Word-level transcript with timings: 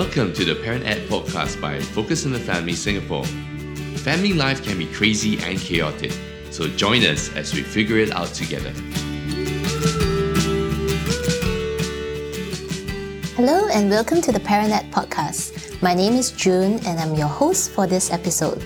Welcome 0.00 0.32
to 0.32 0.46
the 0.46 0.54
Parent 0.54 0.86
Ed 0.86 1.06
podcast 1.10 1.60
by 1.60 1.78
Focus 1.78 2.24
on 2.24 2.32
the 2.32 2.38
Family 2.38 2.72
Singapore. 2.72 3.22
Family 4.00 4.32
life 4.32 4.64
can 4.64 4.78
be 4.78 4.86
crazy 4.86 5.38
and 5.42 5.58
chaotic, 5.58 6.10
so 6.50 6.68
join 6.68 7.04
us 7.04 7.28
as 7.36 7.52
we 7.52 7.62
figure 7.62 7.98
it 7.98 8.10
out 8.12 8.28
together. 8.28 8.70
Hello 13.36 13.68
and 13.68 13.90
welcome 13.90 14.22
to 14.22 14.32
the 14.32 14.40
Parent 14.40 14.72
Ed 14.72 14.90
podcast. 14.90 15.82
My 15.82 15.92
name 15.92 16.14
is 16.14 16.30
June 16.30 16.80
and 16.86 16.98
I'm 16.98 17.14
your 17.14 17.28
host 17.28 17.70
for 17.72 17.86
this 17.86 18.10
episode. 18.10 18.64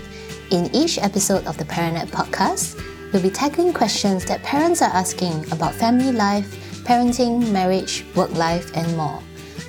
In 0.52 0.73
each 0.73 0.98
episode 0.98 1.45
of 1.48 1.59
the 1.59 1.64
Parent 1.64 1.96
Ed 1.96 2.14
podcast, 2.14 2.80
we'll 3.12 3.23
be 3.23 3.28
tackling 3.28 3.73
questions 3.73 4.24
that 4.26 4.40
parents 4.45 4.82
are 4.82 4.95
asking 4.95 5.51
about 5.51 5.74
family 5.74 6.12
life, 6.12 6.46
parenting, 6.84 7.51
marriage, 7.51 8.04
work 8.14 8.30
life, 8.37 8.70
and 8.76 8.96
more. 8.96 9.20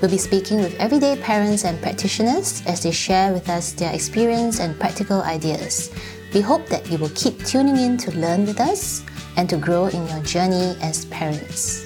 We'll 0.01 0.11
be 0.11 0.17
speaking 0.17 0.57
with 0.57 0.75
everyday 0.75 1.15
parents 1.15 1.63
and 1.63 1.81
practitioners 1.81 2.61
as 2.67 2.83
they 2.83 2.91
share 2.91 3.31
with 3.31 3.49
us 3.49 3.71
their 3.71 3.93
experience 3.93 4.59
and 4.59 4.79
practical 4.79 5.21
ideas. 5.21 5.89
We 6.33 6.41
hope 6.41 6.67
that 6.67 6.91
you 6.91 6.97
will 6.97 7.15
keep 7.15 7.45
tuning 7.45 7.77
in 7.77 7.97
to 7.99 8.11
learn 8.11 8.45
with 8.45 8.59
us 8.59 9.03
and 9.37 9.49
to 9.49 9.57
grow 9.57 9.87
in 9.87 10.05
your 10.07 10.21
journey 10.21 10.75
as 10.81 11.05
parents. 11.05 11.85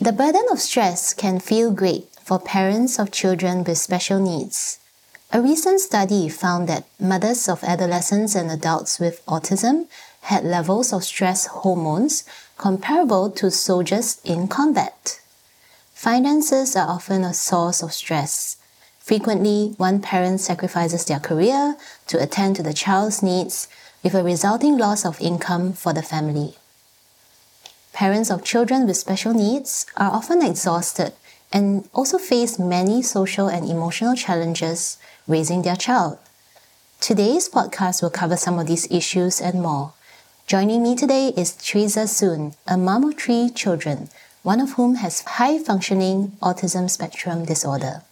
The 0.00 0.12
burden 0.12 0.44
of 0.50 0.58
stress 0.58 1.14
can 1.14 1.38
feel 1.38 1.70
great 1.70 2.08
for 2.22 2.38
parents 2.38 2.98
of 2.98 3.12
children 3.12 3.62
with 3.62 3.78
special 3.78 4.18
needs. 4.18 4.78
A 5.32 5.40
recent 5.40 5.80
study 5.80 6.28
found 6.28 6.68
that 6.68 6.86
mothers 7.00 7.48
of 7.48 7.62
adolescents 7.62 8.34
and 8.34 8.50
adults 8.50 8.98
with 8.98 9.24
autism 9.26 9.86
had 10.22 10.44
levels 10.44 10.92
of 10.92 11.04
stress 11.04 11.46
hormones 11.46 12.24
comparable 12.58 13.30
to 13.30 13.50
soldiers 13.50 14.20
in 14.24 14.48
combat. 14.48 15.20
Finances 15.96 16.76
are 16.76 16.86
often 16.90 17.24
a 17.24 17.32
source 17.32 17.82
of 17.82 17.90
stress. 17.90 18.58
Frequently, 18.98 19.72
one 19.78 19.98
parent 19.98 20.42
sacrifices 20.42 21.06
their 21.06 21.18
career 21.18 21.74
to 22.06 22.22
attend 22.22 22.54
to 22.54 22.62
the 22.62 22.74
child's 22.74 23.22
needs, 23.22 23.66
with 24.02 24.14
a 24.14 24.22
resulting 24.22 24.76
loss 24.76 25.06
of 25.06 25.18
income 25.22 25.72
for 25.72 25.94
the 25.94 26.02
family. 26.02 26.54
Parents 27.94 28.30
of 28.30 28.44
children 28.44 28.86
with 28.86 28.98
special 28.98 29.32
needs 29.32 29.86
are 29.96 30.12
often 30.12 30.44
exhausted 30.44 31.14
and 31.50 31.88
also 31.94 32.18
face 32.18 32.58
many 32.58 33.00
social 33.00 33.48
and 33.48 33.66
emotional 33.66 34.14
challenges 34.14 34.98
raising 35.26 35.62
their 35.62 35.76
child. 35.76 36.18
Today's 37.00 37.48
podcast 37.48 38.02
will 38.02 38.10
cover 38.10 38.36
some 38.36 38.58
of 38.58 38.66
these 38.66 38.86
issues 38.90 39.40
and 39.40 39.62
more. 39.62 39.94
Joining 40.46 40.82
me 40.82 40.94
today 40.94 41.32
is 41.38 41.56
Teresa 41.56 42.06
Soon, 42.06 42.52
a 42.66 42.76
mom 42.76 43.02
of 43.04 43.18
three 43.18 43.48
children 43.48 44.10
one 44.46 44.60
of 44.60 44.74
whom 44.74 44.94
has 44.94 45.22
high 45.22 45.58
functioning 45.58 46.30
autism 46.40 46.88
spectrum 46.88 47.44
disorder. 47.44 48.02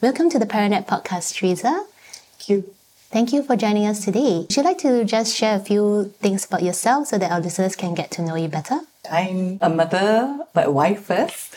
Welcome 0.00 0.28
to 0.30 0.38
the 0.40 0.44
Parent 0.44 0.74
Ed 0.74 0.88
podcast, 0.88 1.36
Teresa. 1.36 1.86
Thank 2.34 2.48
you. 2.48 2.74
Thank 3.12 3.32
you 3.32 3.44
for 3.44 3.54
joining 3.54 3.86
us 3.86 4.04
today. 4.04 4.38
Would 4.50 4.56
you 4.56 4.64
like 4.64 4.78
to 4.78 5.04
just 5.04 5.32
share 5.32 5.54
a 5.54 5.60
few 5.60 6.12
things 6.18 6.44
about 6.44 6.64
yourself 6.64 7.06
so 7.06 7.18
that 7.18 7.30
our 7.30 7.38
listeners 7.38 7.76
can 7.76 7.94
get 7.94 8.10
to 8.10 8.22
know 8.22 8.34
you 8.34 8.48
better? 8.48 8.80
I'm 9.08 9.58
a 9.60 9.70
mother, 9.70 10.40
but 10.52 10.66
a 10.66 10.72
wife 10.72 11.04
first, 11.04 11.54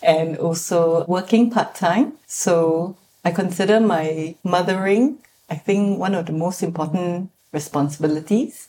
and 0.00 0.38
also 0.38 1.04
working 1.06 1.50
part 1.50 1.74
time. 1.74 2.12
So 2.28 2.96
I 3.24 3.32
consider 3.32 3.80
my 3.80 4.36
mothering, 4.44 5.18
I 5.50 5.56
think, 5.56 5.98
one 5.98 6.14
of 6.14 6.26
the 6.26 6.32
most 6.32 6.62
important 6.62 7.30
responsibilities. 7.50 8.68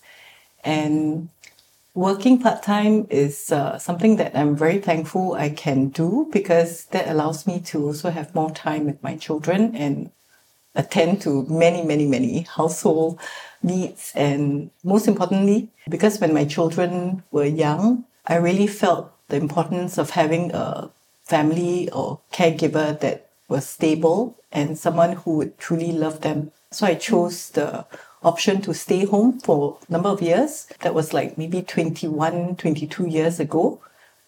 And 0.64 1.30
Working 1.98 2.38
part 2.40 2.62
time 2.62 3.08
is 3.10 3.52
uh, 3.52 3.80
something 3.80 4.18
that 4.18 4.38
I'm 4.38 4.56
very 4.56 4.78
thankful 4.78 5.34
I 5.34 5.50
can 5.50 5.88
do 5.88 6.30
because 6.32 6.86
that 6.92 7.08
allows 7.08 7.48
me 7.48 7.60
to 7.72 7.88
also 7.88 8.12
have 8.12 8.36
more 8.36 8.52
time 8.52 8.86
with 8.86 9.02
my 9.02 9.16
children 9.16 9.76
and 9.76 10.12
attend 10.76 11.22
to 11.24 11.48
many, 11.50 11.84
many, 11.84 12.06
many 12.06 12.42
household 12.42 13.20
needs. 13.64 14.14
And 14.14 14.70
most 14.84 15.08
importantly, 15.08 15.70
because 15.90 16.22
when 16.22 16.36
my 16.36 16.46
children 16.46 17.24
were 17.32 17.46
young, 17.46 18.06
I 18.28 18.36
really 18.36 18.68
felt 18.68 19.12
the 19.30 19.38
importance 19.38 19.98
of 19.98 20.12
having 20.12 20.52
a 20.54 20.92
family 21.24 21.90
or 21.90 22.20
caregiver 22.32 23.00
that 23.00 23.32
was 23.50 23.66
stable 23.66 24.38
and 24.52 24.78
someone 24.78 25.14
who 25.14 25.38
would 25.38 25.58
truly 25.58 25.94
love 25.94 26.22
them. 26.22 26.52
So 26.70 26.86
I 26.86 26.94
chose 26.94 27.50
the 27.50 27.88
option 28.28 28.62
to 28.62 28.74
stay 28.74 29.06
home 29.06 29.40
for 29.40 29.78
a 29.88 29.92
number 29.92 30.10
of 30.10 30.22
years. 30.22 30.68
That 30.82 30.94
was 30.94 31.14
like 31.14 31.38
maybe 31.38 31.62
21, 31.62 32.58
22 32.58 33.08
years 33.08 33.40
ago. 33.40 33.82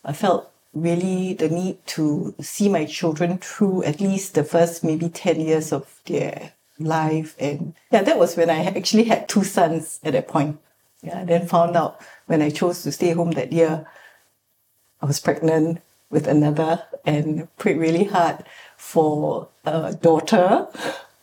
I 0.05 0.13
felt 0.13 0.49
really 0.73 1.33
the 1.33 1.49
need 1.49 1.85
to 1.85 2.33
see 2.39 2.69
my 2.69 2.85
children 2.85 3.37
through 3.39 3.83
at 3.83 3.99
least 3.99 4.35
the 4.35 4.43
first 4.43 4.83
maybe 4.83 5.09
10 5.09 5.41
years 5.41 5.73
of 5.73 5.99
their 6.05 6.53
life. 6.79 7.35
And 7.39 7.73
yeah, 7.91 8.03
that 8.03 8.17
was 8.17 8.37
when 8.37 8.49
I 8.49 8.63
actually 8.63 9.03
had 9.03 9.27
two 9.27 9.43
sons 9.43 9.99
at 10.03 10.13
that 10.13 10.27
point. 10.27 10.59
Yeah, 11.01 11.23
then 11.23 11.47
found 11.47 11.75
out 11.75 11.99
when 12.27 12.41
I 12.41 12.49
chose 12.49 12.83
to 12.83 12.91
stay 12.91 13.11
home 13.11 13.31
that 13.31 13.51
year, 13.51 13.85
I 15.01 15.05
was 15.05 15.19
pregnant 15.19 15.81
with 16.09 16.27
another 16.27 16.83
and 17.05 17.47
prayed 17.57 17.77
really 17.77 18.05
hard 18.05 18.43
for 18.77 19.49
a 19.65 19.93
daughter. 19.93 20.67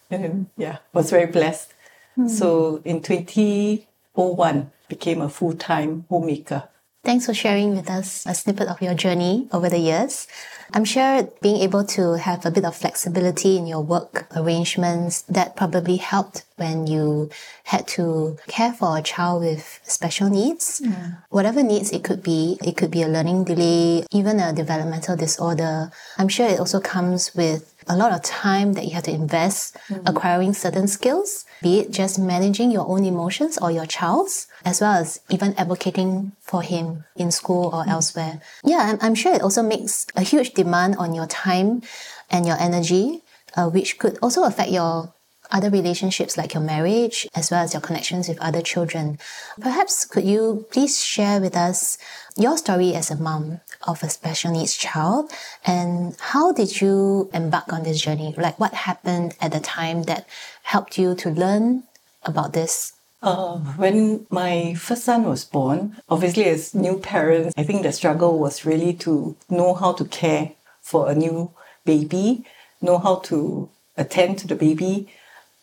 And 0.09 0.47
yeah, 0.57 0.79
was 0.93 1.11
very 1.11 1.27
blessed. 1.27 1.75
Hmm. 2.17 2.29
So 2.29 2.83
in 2.85 3.03
2001, 3.03 4.71
became 4.89 5.21
a 5.21 5.29
full-time 5.29 6.05
homemaker. 6.09 6.69
Thanks 7.05 7.27
for 7.27 7.35
sharing 7.35 7.77
with 7.77 7.89
us 7.89 8.27
a 8.27 8.35
snippet 8.35 8.67
of 8.67 8.83
your 8.83 8.95
journey 8.95 9.47
over 9.53 9.69
the 9.69 9.79
years. 9.79 10.27
I'm 10.75 10.85
sure 10.85 11.31
being 11.41 11.63
able 11.63 11.85
to 11.95 12.15
have 12.15 12.45
a 12.45 12.51
bit 12.51 12.65
of 12.65 12.75
flexibility 12.75 13.57
in 13.57 13.69
your 13.69 13.81
work 13.81 14.27
arrangements 14.35 15.23
that 15.23 15.55
probably 15.55 15.97
helped 15.99 16.43
when 16.57 16.89
you 16.89 17.31
had 17.63 17.87
to 17.95 18.37
care 18.49 18.73
for 18.73 18.99
a 18.99 19.03
child 19.03 19.43
with 19.43 19.79
special 19.85 20.29
needs. 20.29 20.81
Yeah. 20.83 21.23
Whatever 21.31 21.63
needs 21.63 21.93
it 21.93 22.03
could 22.03 22.25
be, 22.25 22.59
it 22.65 22.77
could 22.77 22.91
be 22.91 23.03
a 23.03 23.09
learning 23.09 23.45
delay, 23.45 24.05
even 24.11 24.41
a 24.41 24.53
developmental 24.53 25.15
disorder. 25.15 25.93
I'm 26.19 26.29
sure 26.29 26.49
it 26.49 26.59
also 26.59 26.81
comes 26.81 27.33
with 27.37 27.76
a 27.89 27.97
lot 27.97 28.13
of 28.13 28.23
time 28.23 28.75
that 28.75 28.85
you 28.85 28.93
have 28.93 29.05
to 29.05 29.13
invest 29.13 29.77
mm-hmm. 29.89 30.07
acquiring 30.07 30.53
certain 30.53 30.89
skills, 30.89 31.45
be 31.63 31.81
it 31.81 31.91
just 31.91 32.19
managing 32.19 32.71
your 32.71 32.89
own 32.89 33.05
emotions 33.05 33.59
or 33.59 33.71
your 33.71 33.87
child's, 33.87 34.49
as 34.65 34.81
well 34.81 34.93
as 34.93 35.21
even 35.31 35.55
advocating 35.55 36.33
for 36.41 36.63
him 36.63 37.05
in 37.17 37.31
school 37.31 37.67
or 37.73 37.83
mm-hmm. 37.83 37.91
elsewhere. 37.91 38.41
Yeah, 38.65 38.91
I'm, 38.93 38.99
I'm, 39.01 39.15
sure 39.15 39.35
it 39.35 39.43
also 39.43 39.63
makes 39.63 40.07
a 40.17 40.23
huge 40.23 40.55
demand 40.55 40.97
on 40.97 41.15
your 41.15 41.27
time 41.27 41.83
and 42.31 42.47
your 42.47 42.57
energy, 42.59 43.23
uh, 43.57 43.69
which 43.69 43.99
could 43.99 44.19
also 44.21 44.45
affect 44.45 44.71
your 44.71 45.13
other 45.51 45.71
relationships 45.71 46.37
like 46.37 46.55
your 46.55 46.63
marriage 46.63 47.27
as 47.35 47.51
well 47.51 47.63
as 47.63 47.75
your 47.75 47.81
connections 47.81 48.29
with 48.29 48.41
other 48.41 48.63
children. 48.63 49.19
Perhaps 49.61 50.05
could 50.05 50.25
you 50.25 50.67
please 50.71 51.03
share 51.05 51.41
with 51.41 51.57
us 51.57 51.99
your 52.37 52.57
story 52.57 52.95
as 52.95 53.11
a 53.11 53.17
mom 53.17 53.61
of 53.87 54.03
a 54.03 54.11
special 54.11 54.53
needs 54.53 54.77
child 54.77 55.31
and 55.65 56.17
how 56.21 56.53
did 56.53 56.81
you 56.81 57.31
embark 57.33 57.73
on 57.73 57.83
this 57.83 58.01
journey? 58.01 58.35
Like 58.37 58.59
what 58.59 58.75
happened 58.75 59.35
at 59.41 59.53
the 59.53 59.61
time 59.61 60.05
that 60.05 60.29
helped 60.63 60.99
you 60.99 61.15
to 61.17 61.31
learn 61.31 61.85
about 62.25 62.53
this? 62.53 62.93
Uh, 63.23 63.59
when 63.77 64.27
my 64.31 64.75
first 64.75 65.05
son 65.05 65.25
was 65.25 65.45
born, 65.45 65.97
obviously 66.09 66.45
as 66.45 66.75
new 66.75 66.99
parents, 66.99 67.55
I 67.57 67.63
think 67.63 67.83
the 67.83 67.93
struggle 67.93 68.39
was 68.39 68.65
really 68.65 68.93
to 68.95 69.37
know 69.49 69.75
how 69.75 69.93
to 69.95 70.05
care 70.05 70.53
for 70.83 71.11
a 71.11 71.15
new 71.15 71.51
baby, 71.85 72.45
know 72.81 72.99
how 72.99 73.17
to 73.17 73.69
attend 73.97 74.39
to 74.39 74.47
the 74.47 74.55
baby, 74.55 75.09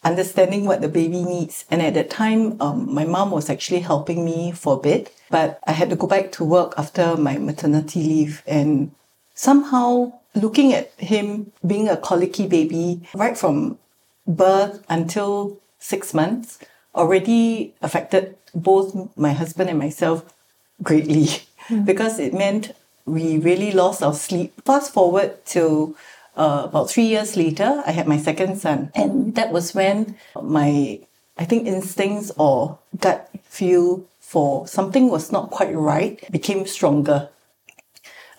understanding 0.03 0.65
what 0.65 0.81
the 0.81 0.88
baby 0.88 1.23
needs. 1.23 1.65
And 1.71 1.81
at 1.81 1.94
that 1.94 2.09
time, 2.09 2.61
um, 2.61 2.94
my 2.94 3.05
mom 3.05 3.31
was 3.31 3.50
actually 3.50 3.79
helping 3.79 4.25
me 4.25 4.51
for 4.51 4.75
a 4.75 4.79
bit, 4.79 5.13
but 5.29 5.59
I 5.65 5.71
had 5.71 5.89
to 5.89 5.95
go 5.95 6.07
back 6.07 6.31
to 6.33 6.44
work 6.44 6.73
after 6.77 7.15
my 7.17 7.38
maternity 7.38 8.03
leave. 8.03 8.44
And 8.45 8.91
somehow, 9.33 10.13
looking 10.35 10.73
at 10.73 10.91
him 10.97 11.51
being 11.65 11.88
a 11.88 11.97
colicky 11.97 12.47
baby 12.47 13.01
right 13.13 13.38
from 13.38 13.77
birth 14.25 14.83
until 14.89 15.59
six 15.79 16.13
months 16.13 16.59
already 16.95 17.73
affected 17.81 18.35
both 18.56 19.17
my 19.17 19.33
husband 19.33 19.69
and 19.69 19.79
myself 19.79 20.33
greatly 20.81 21.25
mm. 21.67 21.85
because 21.85 22.19
it 22.19 22.33
meant 22.33 22.71
we 23.06 23.38
really 23.38 23.71
lost 23.71 24.01
our 24.01 24.13
sleep. 24.13 24.53
Fast 24.65 24.94
forward 24.94 25.45
to 25.47 25.95
uh, 26.35 26.63
about 26.65 26.89
three 26.89 27.06
years 27.06 27.38
later, 27.38 27.83
I 27.85 27.91
had 27.91 28.07
my 28.07 28.18
second 28.18 28.57
son. 28.57 28.91
And 28.95 29.35
that 29.35 29.51
was 29.51 29.74
when 29.74 30.15
my, 30.41 31.00
I 31.38 31.45
think, 31.45 31.68
instincts 31.68 32.31
or 32.38 32.80
gut 33.00 33.30
feel 33.44 34.03
for 34.19 34.68
something 34.68 35.09
was 35.09 35.31
not 35.31 35.51
quite 35.51 35.75
right 35.75 36.19
became 36.31 36.65
stronger. 36.65 37.30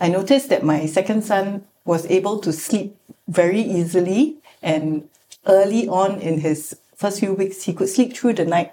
I 0.00 0.08
noticed 0.08 0.48
that 0.48 0.64
my 0.64 0.86
second 0.86 1.22
son 1.22 1.64
was 1.84 2.06
able 2.06 2.40
to 2.40 2.52
sleep 2.52 2.96
very 3.28 3.60
easily 3.60 4.36
and 4.62 5.08
early 5.46 5.86
on 5.86 6.20
in 6.20 6.40
his 6.40 6.76
first 6.96 7.20
few 7.20 7.34
weeks, 7.34 7.62
he 7.64 7.72
could 7.72 7.88
sleep 7.88 8.16
through 8.16 8.32
the 8.34 8.44
night 8.44 8.72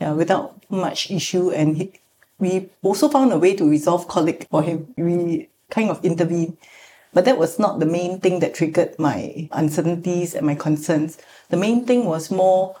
uh, 0.00 0.14
without 0.16 0.54
much 0.70 1.10
issue. 1.10 1.50
And 1.50 1.76
he, 1.76 1.92
we 2.38 2.68
also 2.82 3.08
found 3.08 3.32
a 3.32 3.38
way 3.38 3.54
to 3.56 3.68
resolve 3.68 4.06
colic 4.08 4.46
for 4.50 4.62
him. 4.62 4.92
We 4.96 5.48
kind 5.70 5.90
of 5.90 6.04
intervened 6.04 6.56
But 7.12 7.24
that 7.24 7.38
was 7.38 7.58
not 7.58 7.80
the 7.80 7.86
main 7.86 8.20
thing 8.20 8.38
that 8.40 8.54
triggered 8.54 8.98
my 8.98 9.48
uncertainties 9.52 10.34
and 10.34 10.46
my 10.46 10.54
concerns. 10.54 11.18
The 11.48 11.56
main 11.56 11.84
thing 11.84 12.04
was 12.04 12.30
more 12.30 12.76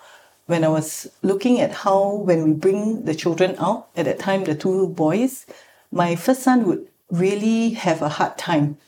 when 0.46 0.64
I 0.64 0.68
was 0.68 1.10
looking 1.22 1.60
at 1.60 1.72
how, 1.72 2.14
when 2.14 2.42
we 2.44 2.52
bring 2.52 3.04
the 3.04 3.14
children 3.14 3.56
out, 3.58 3.88
at 3.96 4.04
that 4.04 4.18
time, 4.18 4.44
the 4.44 4.54
two 4.54 4.88
boys, 4.88 5.46
my 5.92 6.16
first 6.16 6.42
son 6.42 6.66
would 6.66 6.88
really 7.10 7.70
have 7.70 8.02
a 8.02 8.08
hard 8.08 8.36
time. 8.36 8.78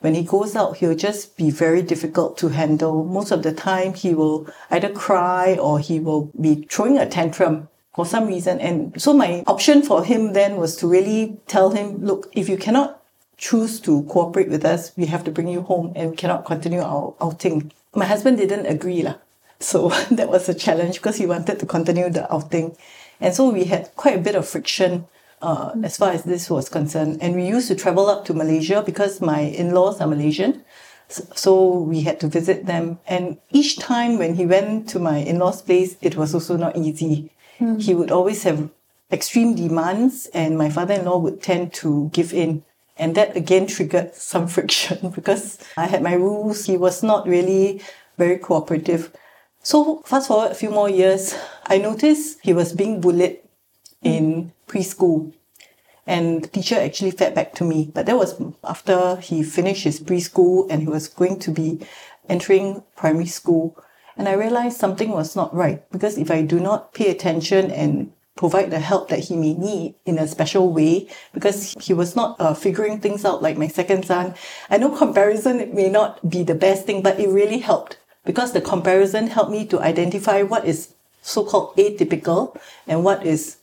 When 0.00 0.14
he 0.14 0.22
goes 0.22 0.54
out, 0.54 0.76
he'll 0.76 0.94
just 0.94 1.36
be 1.36 1.50
very 1.50 1.82
difficult 1.82 2.38
to 2.38 2.48
handle. 2.48 3.04
Most 3.04 3.32
of 3.32 3.42
the 3.42 3.52
time, 3.52 3.94
he 3.94 4.14
will 4.14 4.48
either 4.70 4.90
cry 4.90 5.56
or 5.56 5.80
he 5.80 5.98
will 5.98 6.30
be 6.40 6.66
throwing 6.70 6.98
a 6.98 7.08
tantrum 7.08 7.68
for 7.96 8.06
some 8.06 8.28
reason. 8.28 8.60
And 8.60 9.00
so 9.00 9.12
my 9.12 9.42
option 9.48 9.82
for 9.82 10.04
him 10.04 10.34
then 10.34 10.56
was 10.56 10.76
to 10.76 10.86
really 10.86 11.40
tell 11.48 11.70
him, 11.70 12.04
look, 12.04 12.28
if 12.32 12.48
you 12.48 12.56
cannot 12.56 12.97
choose 13.38 13.80
to 13.80 14.02
cooperate 14.02 14.50
with 14.50 14.64
us, 14.64 14.92
we 14.96 15.06
have 15.06 15.24
to 15.24 15.30
bring 15.30 15.48
you 15.48 15.62
home 15.62 15.92
and 15.96 16.10
we 16.10 16.16
cannot 16.16 16.44
continue 16.44 16.80
our 16.80 17.14
outing. 17.20 17.72
My 17.94 18.04
husband 18.04 18.36
didn't 18.36 18.66
agree. 18.66 19.02
Lah. 19.02 19.14
So 19.60 19.88
that 20.10 20.28
was 20.28 20.48
a 20.48 20.54
challenge 20.54 20.96
because 20.96 21.16
he 21.16 21.26
wanted 21.26 21.58
to 21.60 21.66
continue 21.66 22.10
the 22.10 22.30
outing. 22.32 22.76
And 23.20 23.34
so 23.34 23.48
we 23.50 23.64
had 23.64 23.94
quite 23.96 24.16
a 24.16 24.20
bit 24.20 24.34
of 24.34 24.46
friction 24.46 25.06
uh, 25.40 25.72
as 25.82 25.96
far 25.96 26.10
as 26.10 26.24
this 26.24 26.50
was 26.50 26.68
concerned. 26.68 27.18
And 27.20 27.34
we 27.34 27.46
used 27.46 27.68
to 27.68 27.74
travel 27.74 28.08
up 28.08 28.24
to 28.26 28.34
Malaysia 28.34 28.82
because 28.84 29.20
my 29.20 29.40
in-laws 29.40 30.00
are 30.00 30.06
Malaysian. 30.06 30.64
So 31.08 31.72
we 31.72 32.02
had 32.02 32.20
to 32.20 32.28
visit 32.28 32.66
them. 32.66 32.98
And 33.06 33.38
each 33.50 33.78
time 33.78 34.18
when 34.18 34.34
he 34.34 34.44
went 34.46 34.88
to 34.90 34.98
my 34.98 35.18
in-laws 35.18 35.62
place, 35.62 35.96
it 36.02 36.16
was 36.16 36.34
also 36.34 36.56
not 36.56 36.76
easy. 36.76 37.32
Mm. 37.60 37.80
He 37.80 37.94
would 37.94 38.10
always 38.10 38.42
have 38.42 38.68
extreme 39.10 39.54
demands 39.54 40.26
and 40.34 40.58
my 40.58 40.68
father-in-law 40.68 41.18
would 41.18 41.42
tend 41.42 41.72
to 41.72 42.10
give 42.12 42.34
in. 42.34 42.62
And 42.98 43.14
that 43.14 43.36
again 43.36 43.66
triggered 43.66 44.14
some 44.14 44.48
friction 44.54 45.10
because 45.10 45.58
I 45.76 45.86
had 45.86 46.02
my 46.02 46.14
rules. 46.14 46.66
He 46.66 46.76
was 46.76 47.02
not 47.02 47.26
really 47.26 47.80
very 48.16 48.38
cooperative. 48.38 49.12
So 49.62 50.02
fast 50.04 50.28
forward 50.28 50.52
a 50.52 50.54
few 50.54 50.70
more 50.70 50.88
years, 50.88 51.34
I 51.66 51.78
noticed 51.78 52.38
he 52.42 52.52
was 52.52 52.72
being 52.72 53.00
bullied 53.00 53.38
in 54.02 54.52
preschool. 54.66 55.32
And 56.06 56.42
the 56.42 56.48
teacher 56.48 56.76
actually 56.76 57.10
fed 57.10 57.34
back 57.34 57.54
to 57.56 57.64
me. 57.64 57.90
But 57.92 58.06
that 58.06 58.16
was 58.16 58.40
after 58.64 59.16
he 59.16 59.42
finished 59.42 59.84
his 59.84 60.00
preschool 60.00 60.66
and 60.70 60.80
he 60.82 60.88
was 60.88 61.06
going 61.06 61.38
to 61.40 61.50
be 61.50 61.80
entering 62.28 62.82
primary 62.96 63.26
school. 63.26 63.76
And 64.16 64.28
I 64.28 64.32
realized 64.32 64.78
something 64.78 65.10
was 65.10 65.36
not 65.36 65.54
right 65.54 65.88
because 65.92 66.18
if 66.18 66.30
I 66.30 66.42
do 66.42 66.58
not 66.58 66.92
pay 66.92 67.10
attention 67.10 67.70
and 67.70 68.12
provide 68.38 68.70
the 68.70 68.78
help 68.78 69.08
that 69.08 69.18
he 69.18 69.34
may 69.34 69.52
need 69.52 69.96
in 70.06 70.16
a 70.16 70.28
special 70.28 70.72
way 70.72 71.10
because 71.34 71.74
he 71.82 71.92
was 71.92 72.14
not 72.14 72.40
uh, 72.40 72.54
figuring 72.54 73.00
things 73.00 73.24
out 73.24 73.42
like 73.42 73.58
my 73.58 73.66
second 73.66 74.06
son. 74.06 74.32
I 74.70 74.78
know 74.78 74.94
comparison 74.96 75.74
may 75.74 75.90
not 75.90 76.22
be 76.22 76.44
the 76.44 76.54
best 76.54 76.86
thing, 76.86 77.02
but 77.02 77.18
it 77.18 77.28
really 77.28 77.58
helped 77.58 77.98
because 78.24 78.52
the 78.52 78.60
comparison 78.60 79.26
helped 79.26 79.50
me 79.50 79.66
to 79.66 79.80
identify 79.80 80.42
what 80.42 80.64
is 80.64 80.94
so-called 81.20 81.74
atypical 81.76 82.56
and 82.86 83.02
what 83.02 83.26
is 83.26 83.56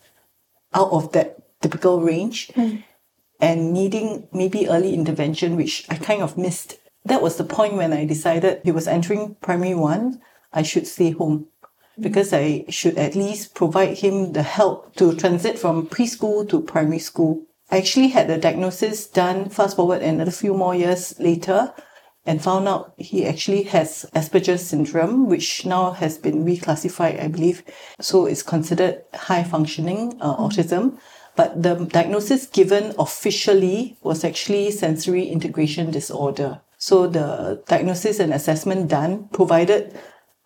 out 0.73 0.91
of 0.91 1.13
that 1.13 1.39
typical 1.61 2.01
range 2.01 2.49
mm. 2.49 2.83
and 3.39 3.71
needing 3.71 4.27
maybe 4.33 4.67
early 4.67 4.93
intervention, 4.93 5.55
which 5.55 5.85
I 5.89 5.95
kind 5.95 6.21
of 6.21 6.37
missed. 6.37 6.79
That 7.05 7.21
was 7.21 7.37
the 7.37 7.45
point 7.45 7.75
when 7.75 7.93
I 7.93 8.03
decided 8.03 8.59
he 8.65 8.73
was 8.73 8.89
entering 8.89 9.35
primary 9.39 9.75
one, 9.75 10.19
I 10.51 10.63
should 10.63 10.85
stay 10.85 11.11
home 11.11 11.47
because 11.99 12.33
I 12.33 12.65
should 12.69 12.97
at 12.97 13.15
least 13.15 13.55
provide 13.55 13.97
him 13.97 14.33
the 14.33 14.43
help 14.43 14.95
to 14.95 15.15
transit 15.15 15.57
from 15.57 15.87
preschool 15.87 16.47
to 16.49 16.61
primary 16.61 16.99
school. 16.99 17.43
I 17.71 17.77
actually 17.77 18.09
had 18.09 18.27
the 18.27 18.37
diagnosis 18.37 19.07
done 19.07 19.49
fast 19.49 19.75
forward 19.75 20.01
another 20.01 20.31
few 20.31 20.53
more 20.53 20.75
years 20.75 21.15
later 21.19 21.73
and 22.25 22.41
found 22.41 22.67
out 22.67 22.93
he 22.97 23.25
actually 23.25 23.63
has 23.63 24.05
Asperger's 24.15 24.65
syndrome, 24.65 25.27
which 25.27 25.65
now 25.65 25.91
has 25.91 26.17
been 26.17 26.43
reclassified, 26.43 27.21
I 27.23 27.27
believe. 27.27 27.63
So 27.99 28.25
it's 28.25 28.43
considered 28.43 29.03
high 29.13 29.43
functioning 29.43 30.17
uh, 30.19 30.35
autism. 30.37 30.97
But 31.35 31.61
the 31.61 31.75
diagnosis 31.75 32.47
given 32.47 32.95
officially 32.97 33.97
was 34.01 34.23
actually 34.23 34.71
sensory 34.71 35.25
integration 35.27 35.91
disorder. 35.91 36.61
So 36.77 37.07
the 37.07 37.63
diagnosis 37.67 38.19
and 38.19 38.33
assessment 38.33 38.87
done 38.87 39.27
provided 39.33 39.97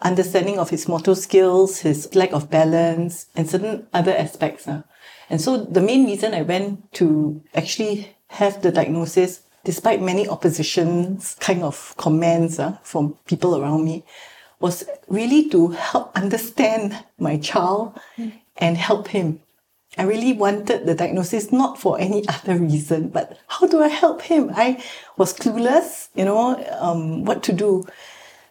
understanding 0.01 0.59
of 0.59 0.69
his 0.69 0.87
motor 0.87 1.15
skills, 1.15 1.79
his 1.79 2.13
lack 2.15 2.31
of 2.31 2.49
balance, 2.49 3.27
and 3.35 3.49
certain 3.49 3.87
other 3.93 4.15
aspects. 4.15 4.67
Uh. 4.67 4.83
And 5.29 5.39
so 5.41 5.57
the 5.57 5.81
main 5.81 6.05
reason 6.05 6.33
I 6.33 6.41
went 6.41 6.91
to 6.93 7.41
actually 7.53 8.15
have 8.27 8.61
the 8.61 8.71
diagnosis 8.71 9.41
despite 9.63 10.01
many 10.01 10.27
oppositions 10.27 11.35
kind 11.39 11.63
of 11.63 11.93
comments 11.97 12.59
uh, 12.59 12.77
from 12.83 13.15
people 13.25 13.59
around 13.59 13.85
me, 13.85 14.03
was 14.59 14.83
really 15.07 15.49
to 15.49 15.69
help 15.69 16.15
understand 16.17 16.97
my 17.17 17.37
child 17.37 17.97
mm. 18.17 18.31
and 18.57 18.77
help 18.77 19.07
him. 19.09 19.39
I 19.97 20.03
really 20.03 20.33
wanted 20.33 20.85
the 20.85 20.95
diagnosis 20.95 21.51
not 21.51 21.79
for 21.79 21.99
any 21.99 22.27
other 22.33 22.57
reason, 22.57 23.09
but 23.09 23.37
how 23.47 23.67
do 23.67 23.81
I 23.81 23.87
help 23.87 24.21
him? 24.21 24.51
I 24.53 24.83
was 25.17 25.33
clueless, 25.33 26.09
you 26.15 26.25
know, 26.25 26.55
um, 26.79 27.25
what 27.25 27.43
to 27.43 27.53
do. 27.53 27.85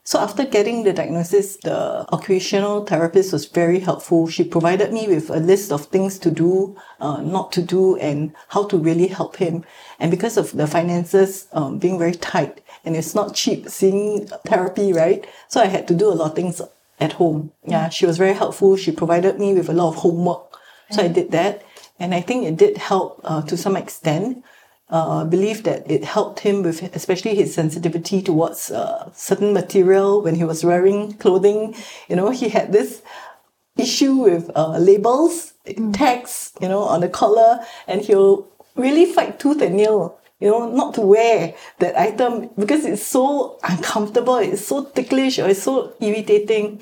So 0.09 0.19
after 0.19 0.47
getting 0.47 0.85
the 0.85 0.95
diagnosis, 0.95 1.59
the 1.59 2.11
occupational 2.11 2.87
therapist 2.87 3.31
was 3.31 3.45
very 3.45 3.81
helpful. 3.81 4.27
She 4.27 4.43
provided 4.43 4.91
me 4.91 5.07
with 5.07 5.29
a 5.29 5.37
list 5.37 5.71
of 5.71 5.85
things 5.85 6.19
to 6.21 6.31
do, 6.31 6.79
uh, 6.99 7.21
not 7.21 7.53
to 7.53 7.61
do, 7.61 7.97
and 7.97 8.33
how 8.49 8.65
to 8.69 8.79
really 8.79 9.09
help 9.09 9.37
him. 9.37 9.67
And 9.99 10.11
because 10.11 10.39
of 10.39 10.53
the 10.53 10.67
finances 10.67 11.47
um, 11.53 11.79
being 11.79 11.99
very 11.99 12.15
tight, 12.15 12.63
and 12.87 12.97
it's 12.97 13.15
not 13.15 13.35
cheap 13.35 13.69
seeing 13.69 14.27
therapy, 14.47 14.95
right? 14.95 15.27
So 15.49 15.61
I 15.61 15.67
had 15.67 15.87
to 15.89 15.95
do 15.95 16.09
a 16.09 16.17
lot 16.17 16.31
of 16.31 16.37
things 16.37 16.63
at 16.99 17.13
home. 17.13 17.53
Yeah, 17.67 17.91
she 17.91 18.07
was 18.07 18.17
very 18.17 18.33
helpful. 18.33 18.79
She 18.79 18.93
provided 18.93 19.39
me 19.39 19.53
with 19.53 19.69
a 19.69 19.75
lot 19.75 19.89
of 19.89 19.97
homework. 19.97 20.57
So 20.91 21.03
I 21.03 21.09
did 21.09 21.33
that. 21.33 21.63
And 22.01 22.15
I 22.15 22.23
think 22.23 22.47
it 22.47 22.57
did 22.57 22.79
help 22.79 23.21
uh, 23.25 23.43
to 23.43 23.59
some 23.59 23.77
extent 23.77 24.43
uh, 24.91 25.25
believe 25.25 25.65
that 25.65 25.91
it 25.91 26.05
helped 26.05 26.41
him 26.41 26.63
with 26.63 26.83
especially 26.95 27.35
his 27.35 27.55
sensitivity 27.55 28.23
towards 28.23 28.71
uh, 28.71 29.11
certain 29.13 29.53
material 29.53 30.23
when 30.23 30.35
he 30.35 30.45
was 30.45 30.65
wearing 30.65 31.13
clothing. 31.15 31.75
You 32.09 32.17
know, 32.17 32.31
he 32.31 32.49
had 32.49 32.73
this 32.73 33.03
issue 33.77 34.15
with 34.15 34.51
uh, 34.55 34.79
labels, 34.79 35.53
mm. 35.67 35.97
tags, 35.97 36.53
you 36.61 36.69
know, 36.69 36.83
on 36.83 37.01
the 37.01 37.09
collar, 37.09 37.61
and 37.87 38.01
he'll 38.01 38.49
really 38.77 39.07
fight 39.07 39.39
tooth 39.39 39.61
and 39.63 39.77
nail. 39.77 40.19
You 40.41 40.49
know, 40.51 40.71
not 40.71 40.95
to 40.95 41.01
wear 41.01 41.55
that 41.81 41.99
item 41.99 42.51
because 42.57 42.85
it's 42.85 43.05
so 43.05 43.59
uncomfortable, 43.65 44.37
it's 44.37 44.65
so 44.65 44.85
ticklish, 44.85 45.39
or 45.39 45.49
it's 45.49 45.65
so 45.65 45.95
irritating. 46.01 46.81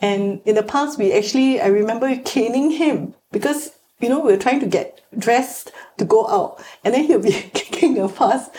And 0.00 0.40
in 0.46 0.54
the 0.54 0.62
past, 0.62 0.98
we 0.98 1.12
actually, 1.12 1.60
I 1.60 1.66
remember 1.66 2.16
caning 2.24 2.70
him 2.70 3.14
because 3.30 3.72
you 4.00 4.08
know, 4.08 4.20
we 4.20 4.32
are 4.32 4.38
trying 4.38 4.60
to 4.60 4.66
get 4.66 5.00
dressed 5.18 5.72
to 5.98 6.04
go 6.04 6.26
out. 6.28 6.62
And 6.84 6.94
then 6.94 7.04
he'll 7.06 7.20
be 7.20 7.32
kicking 7.54 7.98
a 7.98 8.08
fuss. 8.08 8.50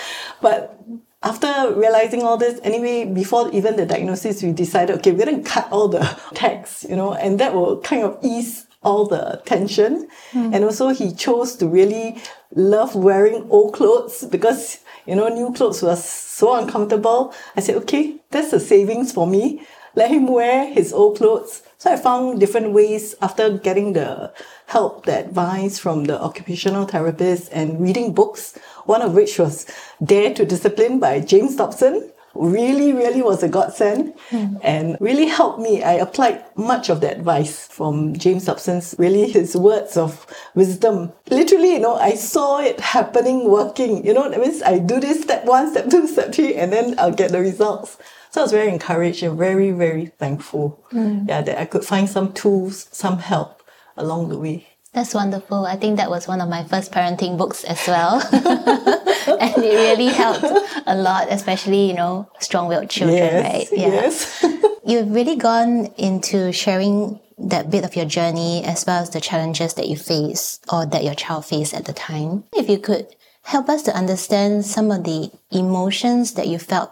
But 0.41 0.79
after 1.21 1.73
realizing 1.75 2.23
all 2.23 2.37
this, 2.37 2.59
anyway, 2.63 3.05
before 3.05 3.51
even 3.51 3.75
the 3.75 3.85
diagnosis, 3.85 4.41
we 4.41 4.51
decided, 4.51 4.97
okay, 4.97 5.11
we're 5.11 5.25
going 5.25 5.43
to 5.43 5.49
cut 5.49 5.67
all 5.71 5.87
the 5.87 5.99
tags, 6.33 6.85
you 6.89 6.95
know, 6.95 7.13
and 7.13 7.39
that 7.39 7.53
will 7.53 7.81
kind 7.81 8.03
of 8.03 8.17
ease 8.23 8.67
all 8.81 9.05
the 9.05 9.41
tension. 9.45 10.07
Mm. 10.31 10.55
And 10.55 10.63
also 10.63 10.89
he 10.89 11.13
chose 11.13 11.57
to 11.57 11.67
really 11.67 12.17
love 12.55 12.95
wearing 12.95 13.45
old 13.49 13.73
clothes 13.73 14.25
because, 14.25 14.79
you 15.05 15.15
know, 15.15 15.27
new 15.27 15.53
clothes 15.53 15.81
was 15.81 16.03
so 16.03 16.55
uncomfortable. 16.55 17.33
I 17.57 17.59
said, 17.59 17.75
okay, 17.77 18.15
that's 18.31 18.53
a 18.53 18.59
savings 18.59 19.11
for 19.11 19.27
me. 19.27 19.67
Let 19.95 20.11
him 20.11 20.27
wear 20.27 20.71
his 20.71 20.93
old 20.93 21.17
clothes. 21.17 21.63
So 21.77 21.91
I 21.91 21.95
found 21.95 22.39
different 22.39 22.73
ways 22.73 23.15
after 23.21 23.57
getting 23.57 23.93
the 23.93 24.31
help, 24.67 25.05
the 25.05 25.19
advice 25.19 25.79
from 25.79 26.05
the 26.05 26.21
occupational 26.21 26.85
therapist 26.85 27.49
and 27.51 27.81
reading 27.81 28.13
books, 28.13 28.57
one 28.85 29.01
of 29.01 29.13
which 29.13 29.39
was 29.39 29.65
Dare 30.03 30.33
to 30.35 30.45
Discipline 30.45 30.99
by 30.99 31.21
James 31.21 31.55
Dobson. 31.55 32.11
Really, 32.35 32.93
really 32.93 33.23
was 33.23 33.41
a 33.41 33.49
godsend 33.49 34.13
mm. 34.29 34.59
and 34.63 34.97
really 35.01 35.25
helped 35.25 35.59
me. 35.59 35.81
I 35.81 35.93
applied 35.93 36.45
much 36.55 36.89
of 36.89 37.01
the 37.01 37.11
advice 37.11 37.67
from 37.67 38.13
James 38.13 38.45
Dobson's, 38.45 38.93
really 38.99 39.29
his 39.31 39.55
words 39.55 39.97
of 39.97 40.27
wisdom. 40.53 41.11
Literally, 41.31 41.73
you 41.73 41.79
know, 41.79 41.95
I 41.95 42.13
saw 42.13 42.59
it 42.59 42.79
happening, 42.79 43.49
working. 43.49 44.05
You 44.05 44.13
know, 44.13 44.29
that 44.29 44.39
means 44.39 44.61
I 44.61 44.77
do 44.77 44.99
this 44.99 45.23
step 45.23 45.45
one, 45.45 45.71
step 45.71 45.89
two, 45.89 46.07
step 46.07 46.31
three, 46.31 46.53
and 46.55 46.71
then 46.71 46.99
I'll 46.99 47.11
get 47.11 47.31
the 47.31 47.39
results. 47.39 47.97
So 48.31 48.41
I 48.41 48.43
was 48.43 48.51
very 48.51 48.69
encouraged 48.69 49.23
and 49.23 49.37
very, 49.37 49.71
very 49.71 50.07
thankful. 50.07 50.83
Mm. 50.91 51.27
Yeah, 51.27 51.41
that 51.41 51.59
I 51.59 51.65
could 51.65 51.83
find 51.83 52.07
some 52.07 52.33
tools, 52.33 52.87
some 52.91 53.19
help 53.19 53.63
along 53.97 54.29
the 54.29 54.37
way. 54.37 54.67
That's 54.93 55.13
wonderful. 55.13 55.65
I 55.65 55.75
think 55.75 55.97
that 55.97 56.09
was 56.09 56.27
one 56.27 56.41
of 56.41 56.49
my 56.49 56.63
first 56.63 56.91
parenting 56.91 57.37
books 57.37 57.63
as 57.63 57.85
well. 57.87 58.21
and 58.33 59.63
it 59.63 59.75
really 59.75 60.07
helped 60.07 60.43
a 60.87 60.95
lot, 60.95 61.27
especially, 61.29 61.87
you 61.87 61.93
know, 61.93 62.29
strong 62.39 62.67
willed 62.67 62.89
children, 62.89 63.17
yes, 63.17 63.43
right? 63.43 63.67
Yeah. 63.71 63.87
Yes. 63.87 64.45
You've 64.85 65.11
really 65.11 65.35
gone 65.35 65.87
into 65.97 66.51
sharing 66.51 67.19
that 67.37 67.69
bit 67.69 67.85
of 67.85 67.95
your 67.95 68.05
journey 68.05 68.63
as 68.65 68.85
well 68.85 69.01
as 69.01 69.11
the 69.11 69.21
challenges 69.21 69.75
that 69.75 69.87
you 69.87 69.95
face 69.95 70.59
or 70.71 70.85
that 70.87 71.03
your 71.03 71.13
child 71.13 71.45
faced 71.45 71.73
at 71.73 71.85
the 71.85 71.93
time. 71.93 72.45
If 72.53 72.67
you 72.67 72.79
could 72.79 73.15
help 73.43 73.69
us 73.69 73.83
to 73.83 73.95
understand 73.95 74.65
some 74.65 74.91
of 74.91 75.03
the 75.03 75.31
emotions 75.51 76.33
that 76.33 76.47
you 76.47 76.59
felt 76.59 76.91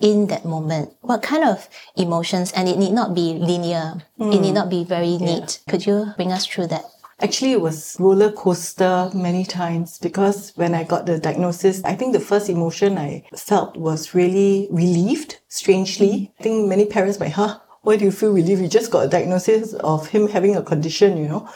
in 0.00 0.26
that 0.28 0.44
moment? 0.44 0.94
What 1.00 1.22
kind 1.22 1.44
of 1.44 1.68
emotions? 1.96 2.52
And 2.52 2.68
it 2.68 2.78
need 2.78 2.92
not 2.92 3.14
be 3.14 3.34
linear. 3.34 4.02
It 4.18 4.40
need 4.40 4.52
mm. 4.52 4.54
not 4.54 4.70
be 4.70 4.84
very 4.84 5.18
neat. 5.18 5.60
Could 5.68 5.86
you 5.86 6.12
bring 6.16 6.32
us 6.32 6.46
through 6.46 6.68
that? 6.68 6.84
Actually, 7.20 7.52
it 7.52 7.60
was 7.60 7.96
roller 8.00 8.32
coaster 8.32 9.08
many 9.14 9.44
times 9.44 9.98
because 9.98 10.52
when 10.56 10.74
I 10.74 10.82
got 10.82 11.06
the 11.06 11.18
diagnosis, 11.18 11.82
I 11.84 11.94
think 11.94 12.12
the 12.12 12.20
first 12.20 12.48
emotion 12.48 12.98
I 12.98 13.24
felt 13.36 13.76
was 13.76 14.14
really 14.14 14.68
relieved, 14.70 15.38
strangely. 15.48 16.32
I 16.40 16.42
think 16.42 16.68
many 16.68 16.86
parents 16.86 17.20
might, 17.20 17.32
huh, 17.32 17.60
why 17.82 17.96
do 17.96 18.04
you 18.04 18.10
feel 18.10 18.32
relieved? 18.32 18.62
You 18.62 18.68
just 18.68 18.90
got 18.90 19.06
a 19.06 19.08
diagnosis 19.08 19.74
of 19.74 20.08
him 20.08 20.28
having 20.28 20.56
a 20.56 20.62
condition, 20.62 21.16
you 21.16 21.28
know. 21.28 21.48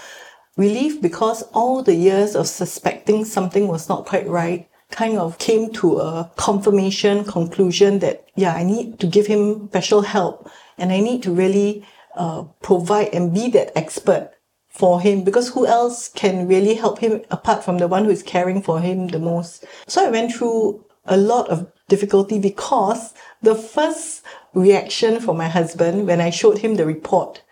Relief 0.57 1.01
because 1.01 1.43
all 1.53 1.83
the 1.83 1.95
years 1.95 2.37
of 2.37 2.47
suspecting 2.47 3.25
something 3.25 3.69
was 3.69 3.89
not 3.89 4.07
quite 4.07 4.29
right 4.29 4.69
kind 4.91 5.19
of 5.19 5.39
came 5.39 5.73
to 5.75 5.99
a 5.99 6.31
confirmation 6.37 7.25
conclusion 7.25 7.99
that, 8.01 8.27
yeah, 8.35 8.55
I 8.55 8.63
need 8.63 8.99
to 9.01 9.07
give 9.07 9.27
him 9.27 9.69
special 9.69 10.03
help 10.03 10.51
and 10.77 10.93
I 10.93 11.01
need 11.01 11.23
to 11.25 11.33
really 11.33 11.87
uh, 12.17 12.45
provide 12.63 13.09
and 13.13 13.33
be 13.33 13.51
that 13.51 13.77
expert 13.77 14.33
for 14.69 15.01
him 15.01 15.25
because 15.25 15.49
who 15.51 15.67
else 15.67 16.09
can 16.09 16.47
really 16.47 16.75
help 16.75 17.01
him 17.01 17.23
apart 17.31 17.65
from 17.65 17.79
the 17.79 17.89
one 17.89 18.05
who 18.05 18.11
is 18.11 18.23
caring 18.23 18.63
for 18.63 18.81
him 18.81 19.09
the 19.09 19.19
most. 19.19 19.65
So 19.87 20.07
I 20.07 20.11
went 20.11 20.33
through 20.35 20.85
a 21.05 21.17
lot 21.17 21.49
of 21.49 21.71
difficulty 21.89 22.39
because 22.39 23.15
the 23.43 23.55
first 23.55 24.23
reaction 24.55 25.21
from 25.21 25.37
my 25.37 25.49
husband 25.49 26.07
when 26.07 26.21
I 26.21 26.31
showed 26.31 26.59
him 26.59 26.77
the 26.77 26.87
report, 26.87 27.43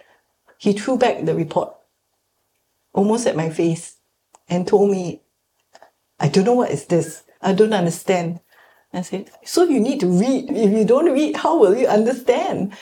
he 0.58 0.72
threw 0.72 0.96
back 0.96 1.24
the 1.24 1.34
report 1.34 1.74
almost 2.92 3.26
at 3.26 3.36
my 3.36 3.50
face 3.50 3.96
and 4.48 4.66
told 4.66 4.90
me, 4.90 5.22
I 6.18 6.28
don't 6.28 6.44
know 6.44 6.54
what 6.54 6.70
is 6.70 6.86
this. 6.86 7.22
I 7.42 7.52
don't 7.52 7.72
understand. 7.72 8.40
I 8.92 9.02
said, 9.02 9.30
so 9.44 9.64
you 9.64 9.80
need 9.80 10.00
to 10.00 10.06
read. 10.06 10.50
If 10.50 10.70
you 10.72 10.84
don't 10.84 11.12
read, 11.12 11.36
how 11.36 11.58
will 11.58 11.76
you 11.76 11.86
understand? 11.86 12.72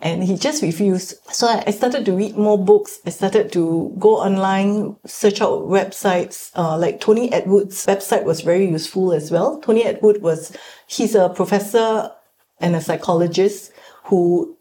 And 0.00 0.22
he 0.22 0.36
just 0.36 0.62
refused. 0.62 1.14
So 1.32 1.46
I 1.46 1.70
started 1.70 2.04
to 2.04 2.12
read 2.12 2.36
more 2.36 2.62
books. 2.62 3.00
I 3.06 3.10
started 3.10 3.50
to 3.52 3.94
go 3.98 4.16
online, 4.18 4.96
search 5.06 5.40
out 5.40 5.62
websites. 5.62 6.50
Uh, 6.54 6.76
like 6.76 7.00
Tony 7.00 7.30
Attwood's 7.30 7.86
website 7.86 8.24
was 8.24 8.42
very 8.42 8.68
useful 8.68 9.12
as 9.12 9.30
well. 9.30 9.58
Tony 9.60 9.84
Attwood 9.84 10.20
was, 10.20 10.54
he's 10.86 11.14
a 11.14 11.30
professor 11.30 12.10
and 12.60 12.76
a 12.76 12.80
psychologist 12.82 13.72
who 14.04 14.56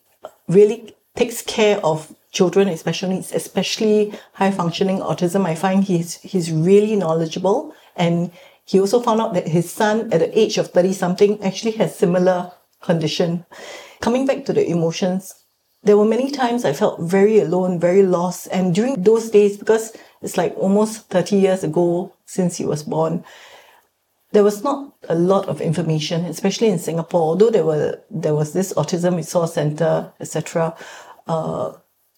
really 0.48 0.96
takes 1.16 1.42
care 1.42 1.84
of 1.84 2.16
children 2.32 2.68
needs, 2.68 3.32
especially 3.34 4.14
high 4.34 4.52
functioning 4.52 5.00
autism. 5.00 5.46
I 5.46 5.56
find 5.56 5.84
he's, 5.84 6.16
he's 6.22 6.52
really 6.52 6.96
knowledgeable 6.96 7.74
and 7.96 8.32
he 8.66 8.80
also 8.80 9.00
found 9.00 9.22
out 9.22 9.34
that 9.36 9.48
his 9.48 9.72
son 9.72 10.12
at 10.12 10.20
the 10.20 10.40
age 10.40 10.58
of 10.58 10.72
30 10.72 10.94
something 10.94 11.42
actually 11.44 11.72
has 11.74 11.96
similar 11.96 12.52
condition. 12.82 13.46
Coming 14.02 14.26
back 14.26 14.46
to 14.46 14.54
the 14.54 14.68
emotions, 14.68 15.34
there 15.84 15.98
were 15.98 16.06
many 16.06 16.32
times 16.32 16.66
I 16.66 16.74
felt 16.74 17.00
very 17.00 17.40
alone, 17.40 17.80
very 17.80 18.02
lost. 18.02 18.48
And 18.52 18.74
during 18.74 19.02
those 19.02 19.30
days, 19.30 19.58
because 19.58 19.96
it's 20.22 20.36
like 20.36 20.56
almost 20.58 21.10
30 21.10 21.38
years 21.38 21.64
ago 21.64 22.12
since 22.26 22.58
he 22.58 22.66
was 22.66 22.84
born, 22.84 23.24
there 24.32 24.44
was 24.44 24.64
not 24.64 24.94
a 25.08 25.16
lot 25.16 25.48
of 25.48 25.62
information, 25.62 26.26
especially 26.26 26.68
in 26.68 26.80
Singapore. 26.80 27.22
Although 27.22 27.52
there 27.52 27.64
were 27.64 28.02
there 28.10 28.36
was 28.36 28.52
this 28.52 28.74
autism 28.74 29.16
resource 29.16 29.54
center, 29.54 30.12
etc., 30.20 30.76
uh, 31.28 31.74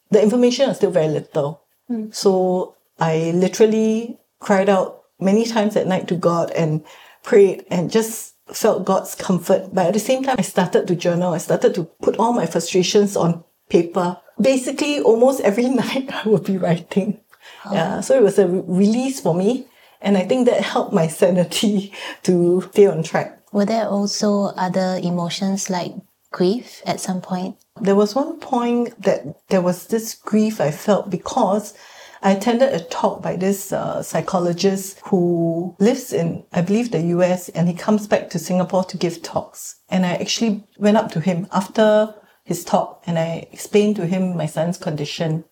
the 0.10 0.24
information 0.24 0.70
was 0.70 0.77
still 0.77 0.92
very 0.92 1.10
little. 1.10 1.62
Mm. 1.92 2.16
So 2.16 2.75
I 3.00 3.32
literally 3.36 4.18
cried 4.39 4.70
out 4.70 4.97
many 5.20 5.46
times 5.46 5.76
at 5.76 5.88
night 5.88 6.08
to 6.08 6.16
God 6.16 6.52
and 6.52 6.84
prayed 7.24 7.66
and 7.70 7.92
just 7.92 8.36
felt 8.48 8.86
God's 8.86 9.16
comfort. 9.16 9.70
But 9.74 9.88
at 9.88 9.94
the 9.94 10.00
same 10.00 10.24
time, 10.24 10.36
I 10.40 10.44
started 10.44 10.88
to 10.88 10.96
journal. 10.96 11.34
I 11.34 11.40
started 11.40 11.76
to 11.76 11.84
put 12.02 12.18
all 12.18 12.34
my 12.34 12.46
frustrations 12.46 13.16
on 13.18 13.44
paper. 13.70 14.18
Basically, 14.40 15.02
almost 15.02 15.42
every 15.42 15.70
night 15.84 16.10
I 16.14 16.28
would 16.30 16.46
be 16.46 16.58
writing. 16.58 17.20
Oh. 17.66 17.74
Yeah, 17.74 18.02
so 18.02 18.16
it 18.16 18.24
was 18.24 18.40
a 18.40 18.48
re- 18.48 18.64
release 18.66 19.20
for 19.20 19.34
me. 19.34 19.68
And 20.02 20.18
I 20.18 20.26
think 20.26 20.48
that 20.48 20.62
helped 20.62 20.94
my 20.94 21.08
sanity 21.22 21.92
to 22.24 22.62
stay 22.72 22.88
on 22.88 23.04
track. 23.04 23.40
Were 23.52 23.66
there 23.66 23.88
also 23.88 24.54
other 24.56 25.00
emotions 25.02 25.70
like 25.70 25.94
grief 26.32 26.82
at 26.86 27.00
some 27.00 27.22
point? 27.22 27.58
There 27.82 27.96
was 27.96 28.16
one 28.16 28.40
point 28.40 29.02
that 29.02 29.48
there 29.50 29.62
was 29.62 29.88
this 29.88 30.14
grief 30.14 30.60
I 30.60 30.72
felt 30.72 31.10
because 31.10 31.74
I 32.22 32.32
attended 32.32 32.74
a 32.74 32.80
talk 32.80 33.22
by 33.22 33.36
this 33.36 33.72
uh, 33.72 34.02
psychologist 34.02 35.00
who 35.06 35.76
lives 35.80 36.14
in, 36.14 36.46
I 36.52 36.62
believe, 36.62 36.92
the 36.92 37.02
US, 37.18 37.50
and 37.50 37.68
he 37.68 37.74
comes 37.74 38.08
back 38.08 38.30
to 38.32 38.40
Singapore 38.40 38.84
to 38.86 38.98
give 38.98 39.22
talks. 39.22 39.82
And 39.90 40.06
I 40.06 40.16
actually 40.16 40.68
went 40.78 40.98
up 40.98 41.12
to 41.12 41.20
him 41.20 41.48
after 41.52 42.14
his 42.48 42.64
talk 42.64 43.04
and 43.06 43.20
I 43.20 43.46
explained 43.52 43.98
to 43.98 44.08
him 44.08 44.38
my 44.38 44.46
son's 44.46 44.78
condition. 44.78 45.44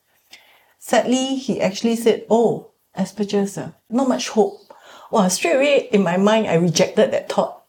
Sadly, 0.80 1.36
he 1.36 1.62
actually 1.62 1.98
said, 1.98 2.26
Oh, 2.30 2.72
Asperger's, 2.98 3.58
uh, 3.58 3.72
not 3.90 4.08
much 4.08 4.30
hope. 4.30 4.60
Well, 5.12 5.30
straight 5.30 5.56
away 5.56 5.90
in 5.92 6.04
my 6.04 6.18
mind, 6.18 6.48
I 6.48 6.56
rejected 6.56 7.12
that 7.12 7.30
thought. 7.30 7.64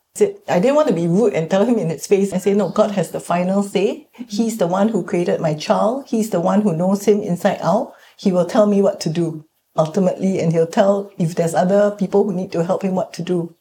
I 0.49 0.61
didn't 0.61 0.76
want 0.76 0.88
to 0.88 0.95
be 0.95 1.09
rude 1.09 1.35
and 1.35 1.50
tell 1.50 1.67
him 1.67 1.76
in 1.79 1.91
his 1.91 2.07
face 2.07 2.33
and 2.33 2.41
say, 2.41 2.55
no, 2.55 2.71
God 2.71 2.93
has 2.93 3.11
the 3.11 3.21
final 3.21 3.62
say. 3.62 4.09
He's 4.12 4.57
the 4.57 4.67
one 4.67 4.88
who 4.88 5.03
created 5.03 5.43
my 5.43 5.53
child. 5.53 6.07
He's 6.07 6.31
the 6.31 6.41
one 6.41 6.62
who 6.62 6.75
knows 6.75 7.05
him 7.05 7.21
inside 7.21 7.59
out 7.61 7.93
he 8.16 8.32
will 8.32 8.46
tell 8.46 8.66
me 8.66 8.82
what 8.82 9.00
to 9.00 9.11
do 9.11 9.44
ultimately, 9.76 10.40
and 10.40 10.52
he'll 10.52 10.66
tell 10.66 11.12
if 11.18 11.35
there's 11.35 11.54
other 11.54 11.90
people 11.90 12.25
who 12.25 12.32
need 12.32 12.52
to 12.52 12.64
help 12.64 12.82
him 12.82 12.94
what 12.94 13.12
to 13.14 13.23
do. 13.23 13.54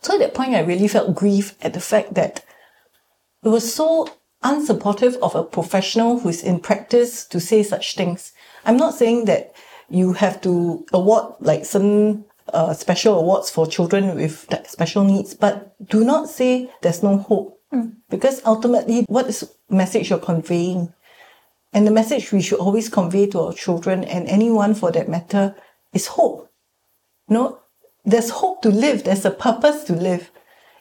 So 0.00 0.14
at 0.14 0.20
that 0.20 0.34
point, 0.34 0.54
I 0.54 0.60
really 0.60 0.88
felt 0.88 1.14
grief 1.14 1.54
at 1.62 1.74
the 1.74 1.80
fact 1.80 2.14
that 2.14 2.44
it 3.44 3.48
was 3.48 3.72
so 3.72 4.08
unsupportive 4.42 5.16
of 5.22 5.34
a 5.34 5.44
professional 5.44 6.18
who's 6.18 6.42
in 6.42 6.60
practice 6.60 7.24
to 7.26 7.40
say 7.40 7.62
such 7.62 7.94
things. 7.94 8.32
I'm 8.64 8.76
not 8.76 8.94
saying 8.94 9.26
that 9.26 9.54
you 9.88 10.14
have 10.14 10.40
to 10.42 10.86
award 10.92 11.34
like 11.40 11.64
certain 11.64 12.24
uh, 12.52 12.72
special 12.74 13.18
awards 13.18 13.50
for 13.50 13.66
children 13.66 14.16
with 14.16 14.48
special 14.66 15.04
needs, 15.04 15.34
but 15.34 15.74
do 15.88 16.04
not 16.04 16.28
say 16.28 16.70
there's 16.82 17.02
no 17.02 17.18
hope. 17.18 17.60
Mm. 17.72 17.96
Because 18.10 18.42
ultimately, 18.44 19.04
what 19.08 19.26
is 19.26 19.50
message 19.70 20.10
you're 20.10 20.18
conveying? 20.18 20.92
And 21.72 21.86
the 21.86 21.90
message 21.90 22.32
we 22.32 22.42
should 22.42 22.58
always 22.58 22.88
convey 22.88 23.26
to 23.28 23.40
our 23.40 23.52
children 23.52 24.04
and 24.04 24.28
anyone 24.28 24.74
for 24.74 24.92
that 24.92 25.08
matter 25.08 25.54
is 25.92 26.06
hope. 26.06 26.50
no, 27.28 27.58
there's 28.04 28.30
hope 28.30 28.62
to 28.62 28.68
live. 28.68 29.04
There's 29.04 29.24
a 29.24 29.30
purpose 29.30 29.84
to 29.84 29.92
live. 29.92 30.30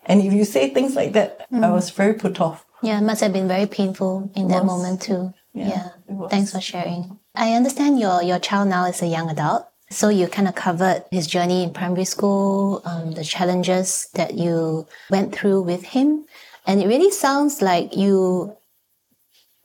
And 0.06 0.22
if 0.22 0.34
you 0.34 0.44
say 0.44 0.70
things 0.70 0.96
like 0.96 1.14
that, 1.14 1.50
mm. 1.52 1.64
I 1.64 1.72
was 1.72 1.92
very 1.92 2.14
put 2.14 2.42
off. 2.42 2.66
Yeah, 2.82 2.98
it 2.98 3.04
must 3.04 3.22
have 3.22 3.32
been 3.32 3.48
very 3.48 3.68
painful 3.68 4.32
in 4.36 4.48
that 4.48 4.66
moment 4.66 5.04
too. 5.04 5.34
Yeah. 5.54 5.90
yeah. 6.10 6.28
Thanks 6.30 6.52
for 6.52 6.62
sharing. 6.62 7.20
I 7.36 7.54
understand 7.54 8.00
your, 8.00 8.24
your 8.24 8.40
child 8.40 8.70
now 8.70 8.86
is 8.86 9.02
a 9.02 9.08
young 9.08 9.30
adult. 9.30 9.68
So 9.92 10.10
you 10.10 10.28
kind 10.28 10.48
of 10.48 10.56
covered 10.56 11.04
his 11.12 11.28
journey 11.28 11.64
in 11.64 11.74
primary 11.74 12.06
school, 12.06 12.82
um, 12.86 13.12
the 13.12 13.24
challenges 13.24 14.08
that 14.16 14.34
you 14.34 14.88
went 15.10 15.36
through 15.36 15.62
with 15.62 15.84
him. 15.84 16.26
And 16.66 16.82
it 16.82 16.88
really 16.88 17.12
sounds 17.12 17.62
like 17.62 17.96
you 17.96 18.56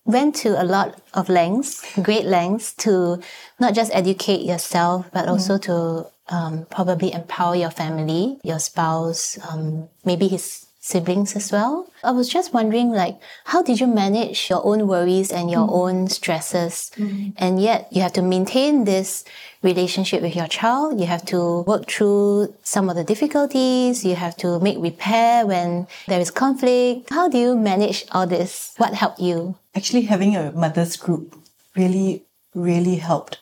went 0.06 0.34
to 0.36 0.60
a 0.60 0.64
lot 0.64 1.00
of 1.12 1.28
lengths, 1.28 1.84
great 2.02 2.25
lengths 2.25 2.72
to 2.75 3.20
not 3.60 3.75
just 3.75 3.94
educate 3.94 4.42
yourself, 4.42 5.10
but 5.12 5.28
also 5.28 5.58
mm. 5.58 5.62
to 5.62 6.06
um, 6.34 6.66
probably 6.70 7.12
empower 7.12 7.54
your 7.54 7.70
family, 7.70 8.38
your 8.42 8.58
spouse, 8.58 9.38
um, 9.50 9.88
maybe 10.04 10.28
his 10.28 10.65
siblings 10.87 11.35
as 11.35 11.50
well. 11.50 11.90
I 12.05 12.12
was 12.12 12.28
just 12.28 12.55
wondering, 12.55 12.93
like, 12.93 13.19
how 13.45 13.62
did 13.62 13.81
you 13.81 13.88
manage 13.88 14.49
your 14.49 14.64
own 14.64 14.87
worries 14.87 15.33
and 15.33 15.50
your 15.50 15.66
mm. 15.66 15.73
own 15.73 16.09
stresses? 16.09 16.93
Mm. 16.97 17.35
And 17.37 17.61
yet 17.61 17.88
you 17.90 18.02
have 18.02 18.12
to 18.14 18.23
maintain 18.23 18.85
this 18.85 19.25
relationship 19.62 20.23
with 20.23 20.37
your 20.37 20.47
child. 20.47 21.00
You 21.00 21.07
have 21.07 21.26
to 21.26 21.62
work 21.62 21.90
through 21.90 22.55
some 22.62 22.88
of 22.88 22.95
the 22.95 23.02
difficulties. 23.02 24.05
You 24.05 24.14
have 24.14 24.37
to 24.38 24.61
make 24.61 24.78
repair 24.78 25.45
when 25.45 25.88
there 26.07 26.21
is 26.21 26.31
conflict. 26.31 27.11
How 27.11 27.28
do 27.28 27.38
you 27.38 27.57
manage 27.57 28.07
all 28.12 28.26
this? 28.26 28.73
What 28.76 28.95
helped 28.95 29.19
you? 29.19 29.57
Actually, 29.75 30.02
having 30.02 30.37
a 30.37 30.52
mother's 30.52 30.97
group 30.97 31.35
really, 31.75 32.23
really 32.55 32.97
helped. 32.97 33.40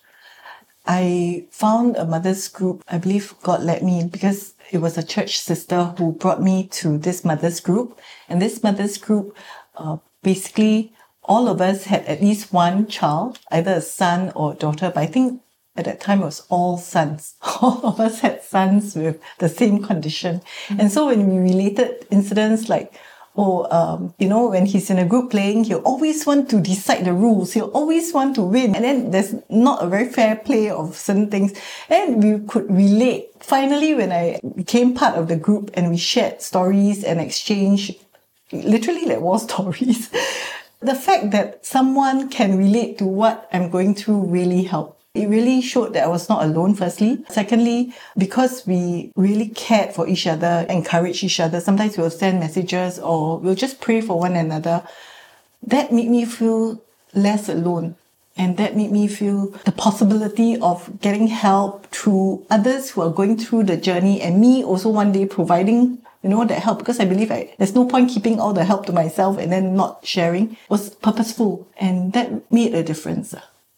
I 0.87 1.47
found 1.51 1.97
a 1.97 2.05
mother's 2.05 2.49
group. 2.49 2.83
I 2.89 2.99
believe 2.99 3.35
God 3.43 3.63
led 3.63 3.83
me 3.83 4.05
because 4.05 4.54
it 4.71 4.79
was 4.79 4.99
a 4.99 5.03
church 5.03 5.39
sister 5.39 5.95
who 5.99 6.13
brought 6.13 6.43
me 6.43 6.69
to 6.69 6.99
this 6.99 7.25
mother's 7.25 7.61
group. 7.61 8.01
And 8.29 8.41
this 8.41 8.63
mother's 8.63 8.99
group, 8.99 9.37
uh, 9.77 9.99
basically, 10.23 10.93
all 11.23 11.49
of 11.49 11.61
us 11.61 11.85
had 11.85 12.05
at 12.05 12.21
least 12.21 12.53
one 12.53 12.87
child, 12.87 13.39
either 13.51 13.75
a 13.75 13.81
son 13.81 14.33
or 14.35 14.53
a 14.53 14.57
daughter. 14.57 14.91
But 14.95 15.03
I 15.03 15.07
think 15.07 15.43
at 15.77 15.87
that 15.87 16.01
time 16.01 16.23
it 16.23 16.27
was 16.27 16.47
all 16.51 16.79
sons. 16.79 17.35
All 17.61 17.81
of 17.85 17.99
us 17.99 18.21
had 18.21 18.45
sons 18.45 18.95
with 18.95 19.21
the 19.39 19.49
same 19.49 19.83
condition. 19.83 20.41
Mm-hmm. 20.69 20.81
And 20.81 20.93
so 20.93 21.07
when 21.07 21.29
we 21.29 21.39
related 21.39 22.07
incidents 22.11 22.69
like, 22.69 22.95
or 23.35 23.73
um, 23.75 24.15
you 24.19 24.29
know 24.29 24.49
when 24.49 24.67
he's 24.67 24.91
in 24.91 24.99
a 24.99 25.05
group 25.05 25.31
playing 25.31 25.65
he'll 25.65 25.79
always 25.79 26.25
want 26.25 26.49
to 26.51 26.61
decide 26.61 27.05
the 27.05 27.13
rules. 27.13 27.53
He'll 27.53 27.71
always 27.71 28.13
want 28.13 28.37
to 28.37 28.43
win. 28.43 28.75
And 28.75 28.85
then 28.85 29.11
there's 29.11 29.35
not 29.49 29.83
a 29.83 29.89
very 29.89 30.09
fair 30.09 30.37
play 30.37 30.71
of 30.71 30.97
certain 30.97 31.31
things. 31.31 31.53
And 31.89 32.23
we 32.23 32.47
could 32.47 32.71
relate. 32.71 33.31
Finally 33.41 33.95
when 33.95 34.11
i 34.11 34.41
became 34.57 34.95
part 34.95 35.17
of 35.17 35.29
the 35.29 35.37
group 35.37 35.71
and 35.75 35.91
we 35.91 35.97
shared 35.97 36.41
stories 36.41 37.05
and 37.05 37.21
exchange 37.21 37.93
literally 38.53 39.05
like 39.07 39.21
war 39.21 39.39
stories 39.49 40.11
the 40.81 40.95
fact 40.95 41.31
that 41.31 41.65
someone 41.65 42.29
can 42.29 42.57
relate 42.57 42.99
to 42.99 43.05
what 43.05 43.49
i'm 43.53 43.71
going 43.71 43.95
through 43.95 44.25
really 44.27 44.63
helped 44.63 44.94
it 45.15 45.29
really 45.29 45.61
showed 45.61 45.95
that 45.95 46.05
I 46.05 46.09
was 46.09 46.29
not 46.29 46.43
alone, 46.43 46.75
firstly. 46.75 47.25
Secondly, 47.29 47.95
because 48.19 48.67
we 48.67 49.13
really 49.15 49.49
cared 49.49 49.95
for 49.95 50.09
each 50.09 50.27
other, 50.27 50.67
encouraged 50.69 51.23
each 51.23 51.39
other, 51.39 51.61
sometimes 51.61 51.97
we'll 51.97 52.11
send 52.11 52.41
messages 52.41 52.99
or 52.99 53.39
we'll 53.39 53.55
just 53.55 53.81
pray 53.81 54.01
for 54.01 54.19
one 54.19 54.35
another. 54.35 54.83
That 55.63 55.93
made 55.93 56.09
me 56.09 56.25
feel 56.25 56.83
less 57.15 57.49
alone. 57.49 57.97
And 58.37 58.57
that 58.57 58.77
made 58.77 58.91
me 58.91 59.07
feel 59.07 59.51
the 59.65 59.71
possibility 59.71 60.59
of 60.59 61.01
getting 61.01 61.29
help 61.29 61.87
through 61.93 62.45
others 62.51 62.91
who 62.91 63.03
are 63.03 63.11
going 63.11 63.39
through 63.39 63.65
the 63.65 63.77
journey 63.77 64.21
and 64.21 64.41
me 64.41 64.65
also 64.65 64.89
one 64.89 65.13
day 65.13 65.25
providing 65.27 65.99
you 66.25 66.31
know, 66.31 66.45
that 66.45 66.63
help 66.63 66.79
because 66.79 66.99
I 66.99 67.05
believe 67.05 67.31
I, 67.31 67.55
there's 67.59 67.75
no 67.75 67.87
point 67.87 68.11
keeping 68.11 68.41
all 68.41 68.55
the 68.55 68.65
help 68.65 68.87
to 68.87 68.93
myself 68.93 69.39
and 69.39 69.53
then 69.53 69.77
not 69.77 70.05
sharing 70.05 70.57
was 70.69 70.89
purposeful 70.89 71.69
and 71.77 72.13
that 72.15 72.51
made 72.51 72.75
a 72.75 72.83
difference 72.83 73.35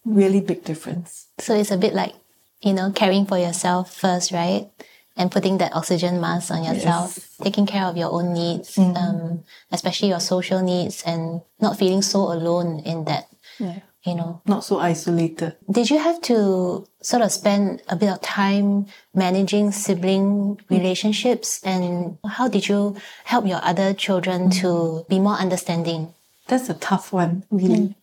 really 0.07 0.41
big 0.41 0.63
difference. 0.63 1.26
So 1.39 1.55
it's 1.55 1.71
a 1.71 1.77
bit 1.77 1.93
like, 1.93 2.13
you 2.61 2.73
know, 2.73 2.91
caring 2.91 3.25
for 3.25 3.37
yourself 3.37 3.95
first, 3.95 4.31
right? 4.31 4.69
And 5.15 5.31
putting 5.31 5.57
that 5.57 5.75
oxygen 5.75 6.21
mask 6.21 6.51
on 6.51 6.63
yourself, 6.63 7.17
yes. 7.17 7.37
taking 7.41 7.65
care 7.65 7.85
of 7.85 7.97
your 7.97 8.11
own 8.11 8.33
needs, 8.33 8.75
mm-hmm. 8.75 8.95
um, 8.95 9.43
especially 9.71 10.09
your 10.09 10.19
social 10.19 10.61
needs, 10.61 11.03
and 11.03 11.41
not 11.59 11.77
feeling 11.77 12.03
so 12.03 12.31
alone 12.31 12.81
in 12.85 13.05
that. 13.05 13.27
Yeah. 13.59 13.79
You 14.05 14.15
know, 14.15 14.41
not 14.45 14.63
so 14.63 14.79
isolated. 14.79 15.57
Did 15.69 15.89
you 15.89 15.97
have 15.97 16.21
to 16.21 16.87
sort 17.01 17.23
of 17.23 17.31
spend 17.31 17.81
a 17.89 17.95
bit 17.97 18.09
of 18.09 18.21
time 18.21 18.85
managing 19.13 19.71
sibling 19.71 20.61
relationships, 20.69 21.61
and 21.63 22.17
how 22.25 22.47
did 22.47 22.69
you 22.69 22.95
help 23.25 23.45
your 23.45 23.59
other 23.63 23.93
children 23.93 24.49
mm-hmm. 24.49 24.61
to 24.61 25.05
be 25.09 25.19
more 25.19 25.33
understanding? 25.33 26.13
That's 26.47 26.69
a 26.69 26.75
tough 26.75 27.11
one, 27.11 27.43
really. 27.51 27.79
Mm. 27.79 27.95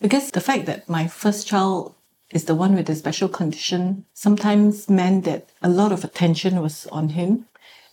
Because 0.00 0.30
the 0.32 0.42
fact 0.42 0.66
that 0.66 0.88
my 0.88 1.06
first 1.06 1.46
child 1.46 1.94
is 2.30 2.44
the 2.44 2.54
one 2.54 2.74
with 2.74 2.86
the 2.86 2.94
special 2.94 3.28
condition 3.28 4.04
sometimes 4.12 4.88
meant 4.88 5.24
that 5.24 5.48
a 5.62 5.68
lot 5.68 5.92
of 5.92 6.04
attention 6.04 6.60
was 6.60 6.86
on 6.88 7.10
him. 7.10 7.46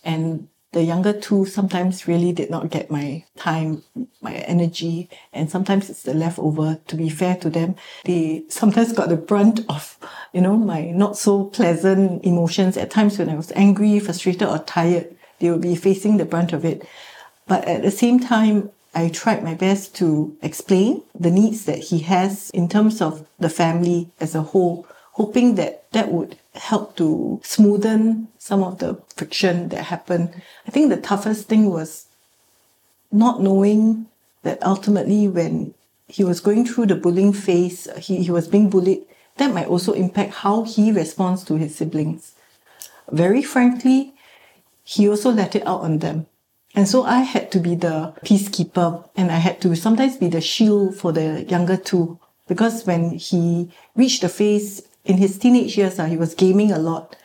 And 0.03 0.49
the 0.73 0.83
younger 0.83 1.13
two 1.13 1.45
sometimes 1.45 2.05
really 2.05 2.33
did 2.33 2.49
not 2.49 2.69
get 2.69 2.91
my 2.91 3.23
time, 3.37 3.81
my 4.21 4.33
energy, 4.33 5.09
and 5.31 5.49
sometimes 5.49 5.89
it's 5.89 6.03
the 6.03 6.13
leftover. 6.13 6.79
To 6.87 6.95
be 6.97 7.07
fair 7.07 7.37
to 7.37 7.49
them, 7.49 7.75
they 8.03 8.43
sometimes 8.49 8.91
got 8.91 9.07
the 9.07 9.15
brunt 9.15 9.61
of, 9.69 9.97
you 10.33 10.41
know, 10.41 10.57
my 10.57 10.91
not 10.91 11.17
so 11.17 11.45
pleasant 11.45 12.25
emotions. 12.25 12.75
At 12.75 12.91
times 12.91 13.17
when 13.17 13.29
I 13.29 13.35
was 13.35 13.53
angry, 13.55 13.99
frustrated, 13.99 14.49
or 14.49 14.59
tired, 14.59 15.15
they 15.39 15.49
would 15.49 15.61
be 15.61 15.77
facing 15.77 16.17
the 16.17 16.25
brunt 16.25 16.51
of 16.51 16.65
it. 16.65 16.85
But 17.47 17.65
at 17.65 17.81
the 17.81 17.91
same 17.91 18.19
time, 18.19 18.69
I 18.95 19.09
tried 19.09 19.43
my 19.43 19.53
best 19.53 19.93
to 19.97 20.37
explain 20.41 21.03
the 21.13 21.29
needs 21.29 21.65
that 21.65 21.79
he 21.79 21.99
has 21.99 22.49
in 22.51 22.69
terms 22.69 23.01
of 23.01 23.27
the 23.37 23.49
family 23.49 24.09
as 24.21 24.33
a 24.33 24.41
whole, 24.41 24.87
hoping 25.11 25.55
that 25.55 25.91
that 25.91 26.11
would 26.11 26.37
help 26.53 26.95
to 26.95 27.41
smoothen 27.43 28.27
some 28.39 28.63
of 28.63 28.79
the 28.79 29.01
friction 29.15 29.67
that 29.69 29.83
happened. 29.83 30.41
I 30.65 30.71
think 30.71 30.89
the 30.89 30.97
toughest 30.97 31.49
thing 31.49 31.69
was 31.69 32.05
not 33.11 33.41
knowing 33.41 34.07
that 34.43 34.63
ultimately 34.63 35.27
when 35.27 35.73
he 36.07 36.23
was 36.23 36.39
going 36.39 36.65
through 36.65 36.85
the 36.85 36.95
bullying 36.95 37.33
phase, 37.33 37.89
he, 37.97 38.23
he 38.23 38.31
was 38.31 38.47
being 38.47 38.69
bullied, 38.69 39.03
that 39.37 39.53
might 39.53 39.67
also 39.67 39.91
impact 39.91 40.35
how 40.35 40.63
he 40.63 40.91
responds 40.91 41.43
to 41.43 41.55
his 41.55 41.75
siblings. 41.75 42.33
Very 43.11 43.41
frankly, 43.41 44.13
he 44.85 45.09
also 45.09 45.31
let 45.31 45.55
it 45.55 45.67
out 45.67 45.81
on 45.81 45.99
them. 45.99 46.27
And 46.75 46.87
so 46.89 47.03
I 47.03 47.19
had 47.19 47.51
to 47.53 47.59
be 47.59 47.75
the 47.75 48.13
peacekeeper 48.25 49.09
and 49.15 49.31
I 49.31 49.37
had 49.37 49.61
to 49.61 49.75
sometimes 49.75 50.17
be 50.17 50.27
the 50.27 50.41
shield 50.41 50.95
for 50.95 51.13
the 51.13 51.43
younger 51.43 51.77
two. 51.77 52.19
Because 52.47 52.85
when 52.85 53.11
he 53.11 53.71
reached 53.95 54.21
the 54.21 54.29
phase 54.29 54.83
in 55.05 55.17
his 55.17 55.37
teenage 55.37 55.77
years, 55.77 55.97
uh, 55.97 56.05
he 56.05 56.17
was 56.17 56.35
gaming 56.35 56.71
a 56.71 56.77
lot. 56.77 57.15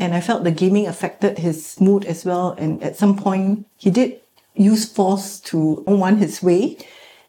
And 0.00 0.14
I 0.14 0.20
felt 0.20 0.42
the 0.42 0.50
gaming 0.50 0.86
affected 0.86 1.38
his 1.38 1.80
mood 1.80 2.04
as 2.06 2.24
well. 2.24 2.52
And 2.58 2.82
at 2.82 2.96
some 2.96 3.16
point, 3.16 3.66
he 3.76 3.90
did 3.90 4.20
use 4.54 4.90
force 4.90 5.38
to 5.40 5.84
want 5.86 6.18
his 6.18 6.42
way. 6.42 6.78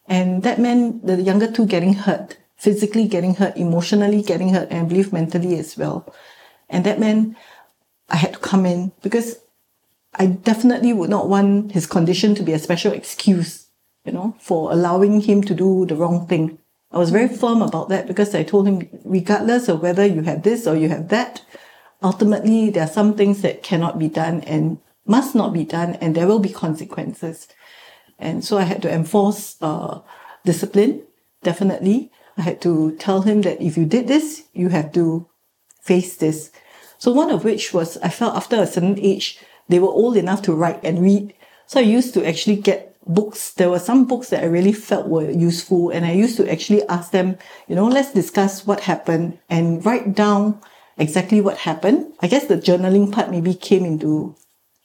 And 0.08 0.44
that 0.44 0.60
meant 0.60 1.06
the 1.06 1.22
younger 1.22 1.52
two 1.52 1.66
getting 1.66 1.94
hurt, 1.94 2.38
physically 2.56 3.08
getting 3.08 3.36
hurt, 3.36 3.58
emotionally 3.58 4.22
getting 4.22 4.54
hurt, 4.54 4.70
and 4.72 4.86
I 4.86 4.90
believe 4.90 5.12
mentally 5.12 5.60
as 5.60 5.78
well. 5.78 6.12
And 6.70 6.84
that 6.86 7.00
meant 7.00 7.36
I 8.10 8.16
had 8.18 8.34
to 8.34 8.40
come 8.40 8.66
in 8.66 8.92
because 9.02 9.38
I 10.18 10.28
definitely 10.28 10.94
would 10.94 11.10
not 11.10 11.28
want 11.28 11.74
his 11.74 11.86
condition 11.86 12.36
to 12.36 12.44
be 12.44 12.54
a 12.54 12.60
special 12.60 12.94
excuse, 12.94 13.68
you 14.06 14.14
know, 14.14 14.36
for 14.40 14.72
allowing 14.72 15.22
him 15.22 15.44
to 15.44 15.54
do 15.54 15.86
the 15.86 15.96
wrong 15.96 16.28
thing. 16.28 16.58
I 16.92 16.98
was 16.98 17.10
very 17.10 17.28
firm 17.28 17.62
about 17.62 17.90
that 17.90 18.08
because 18.08 18.34
I 18.34 18.44
told 18.44 18.68
him, 18.68 18.88
regardless 19.04 19.68
of 19.68 19.82
whether 19.82 20.06
you 20.06 20.22
have 20.22 20.44
this 20.44 20.66
or 20.66 20.76
you 20.76 20.88
have 20.90 21.10
that, 21.10 21.42
ultimately 22.02 22.70
there 22.70 22.84
are 22.84 22.88
some 22.88 23.16
things 23.16 23.42
that 23.42 23.64
cannot 23.64 24.00
be 24.00 24.08
done 24.08 24.42
and 24.42 24.80
must 25.06 25.36
not 25.36 25.54
be 25.54 25.64
done, 25.64 25.96
and 25.96 26.16
there 26.16 26.26
will 26.26 26.40
be 26.40 26.50
consequences. 26.50 27.48
And 28.18 28.44
so 28.44 28.58
I 28.58 28.64
had 28.64 28.82
to 28.84 28.92
enforce 28.92 29.58
uh, 29.62 30.00
discipline, 30.46 31.04
definitely. 31.44 32.12
I 32.38 32.42
had 32.42 32.62
to 32.62 32.96
tell 32.98 33.22
him 33.22 33.42
that 33.44 33.62
if 33.62 33.78
you 33.78 33.86
did 33.86 34.08
this, 34.08 34.44
you 34.54 34.70
have 34.70 34.92
to 34.94 35.28
face 35.82 36.18
this. 36.18 36.52
So 36.98 37.12
one 37.12 37.30
of 37.30 37.44
which 37.44 37.74
was 37.74 37.98
I 37.98 38.10
felt 38.10 38.36
after 38.36 38.56
a 38.56 38.66
certain 38.66 38.98
age, 39.00 39.40
they 39.68 39.80
were 39.80 39.90
old 39.90 40.18
enough 40.18 40.42
to 40.44 40.54
write 40.54 40.84
and 40.84 41.02
read. 41.02 41.34
So 41.68 41.80
I 41.80 41.84
used 41.84 42.14
to 42.14 42.28
actually 42.28 42.58
get 42.58 42.96
books. 43.08 43.54
There 43.54 43.70
were 43.70 43.80
some 43.80 44.06
books 44.06 44.30
that 44.30 44.44
I 44.44 44.48
really 44.48 44.74
felt 44.74 45.08
were 45.08 45.30
useful. 45.30 45.90
And 45.90 46.06
I 46.06 46.12
used 46.12 46.38
to 46.38 46.52
actually 46.52 46.88
ask 46.88 47.12
them, 47.12 47.38
you 47.68 47.76
know, 47.76 47.88
let's 47.88 48.14
discuss 48.14 48.66
what 48.66 48.82
happened 48.82 49.40
and 49.50 49.86
write 49.86 50.16
down 50.16 50.60
exactly 50.98 51.42
what 51.42 51.58
happened. 51.58 52.14
I 52.22 52.28
guess 52.28 52.46
the 52.46 52.58
journaling 52.58 53.12
part 53.12 53.32
maybe 53.32 53.54
came 53.54 53.86
into 53.86 54.36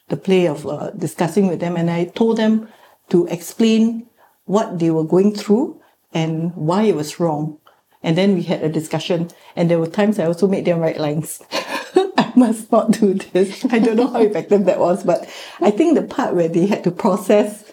the 0.09 0.17
play 0.17 0.47
of 0.47 0.67
uh, 0.67 0.91
discussing 0.91 1.49
with 1.49 1.61
them. 1.61 1.77
And 1.77 1.91
I 1.91 2.07
told 2.07 2.37
them 2.37 2.69
to 3.11 3.27
explain 3.27 4.07
what 4.45 4.79
they 4.79 4.91
were 4.91 5.05
going 5.05 5.35
through 5.35 5.81
and 6.13 6.55
why 6.57 6.83
it 6.83 6.97
was 6.97 7.21
wrong. 7.21 7.59
And 8.03 8.17
then 8.17 8.35
we 8.35 8.43
had 8.43 8.63
a 8.63 8.69
discussion. 8.69 9.31
And 9.55 9.71
there 9.71 9.79
were 9.79 9.87
times 9.87 10.19
I 10.19 10.27
also 10.27 10.49
made 10.49 10.65
them 10.65 10.81
write 10.81 10.99
lines. 10.99 11.43
must 12.41 12.73
not 12.73 12.91
do 12.91 13.15
this. 13.15 13.65
I 13.71 13.79
don't 13.79 13.97
know 13.97 14.09
how 14.09 14.21
effective 14.21 14.65
that 14.65 14.81
was, 14.81 15.05
but 15.05 15.29
I 15.61 15.71
think 15.71 15.95
the 15.95 16.03
part 16.03 16.35
where 16.35 16.49
they 16.49 16.67
had 16.67 16.83
to 16.85 16.91
process 16.91 17.71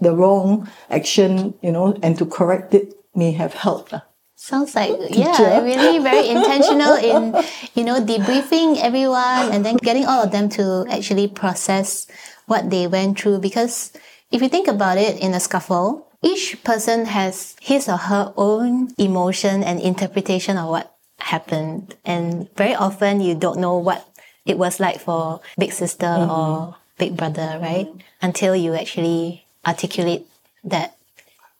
the 0.00 0.14
wrong 0.14 0.70
action, 0.88 1.54
you 1.62 1.72
know, 1.72 1.98
and 2.02 2.16
to 2.18 2.24
correct 2.24 2.72
it 2.72 2.94
may 3.14 3.32
have 3.32 3.54
helped. 3.54 3.92
Sounds 4.36 4.74
like 4.76 4.92
yeah, 5.10 5.60
really 5.64 5.98
very 5.98 6.28
intentional 6.36 6.94
in 6.94 7.34
you 7.74 7.82
know 7.82 8.04
debriefing 8.04 8.76
everyone 8.78 9.50
and 9.50 9.64
then 9.64 9.76
getting 9.80 10.04
all 10.04 10.22
of 10.22 10.30
them 10.30 10.48
to 10.60 10.84
actually 10.92 11.26
process 11.26 12.06
what 12.44 12.70
they 12.70 12.86
went 12.86 13.18
through. 13.18 13.40
Because 13.40 13.96
if 14.30 14.42
you 14.42 14.48
think 14.48 14.68
about 14.68 14.98
it, 14.98 15.18
in 15.18 15.32
a 15.32 15.40
scuffle, 15.40 16.06
each 16.22 16.62
person 16.64 17.06
has 17.06 17.56
his 17.60 17.88
or 17.88 17.96
her 17.96 18.32
own 18.36 18.92
emotion 18.98 19.64
and 19.64 19.80
interpretation 19.80 20.58
of 20.58 20.68
what 20.68 20.95
happened. 21.18 21.94
And 22.04 22.48
very 22.56 22.74
often 22.74 23.20
you 23.20 23.34
don't 23.34 23.58
know 23.58 23.78
what 23.78 24.08
it 24.44 24.58
was 24.58 24.80
like 24.80 25.00
for 25.00 25.40
big 25.58 25.72
sister 25.72 26.06
mm-hmm. 26.06 26.30
or 26.30 26.76
big 26.98 27.16
brother, 27.16 27.58
right? 27.60 27.88
Until 28.22 28.54
you 28.54 28.74
actually 28.74 29.44
articulate 29.66 30.26
that. 30.64 30.96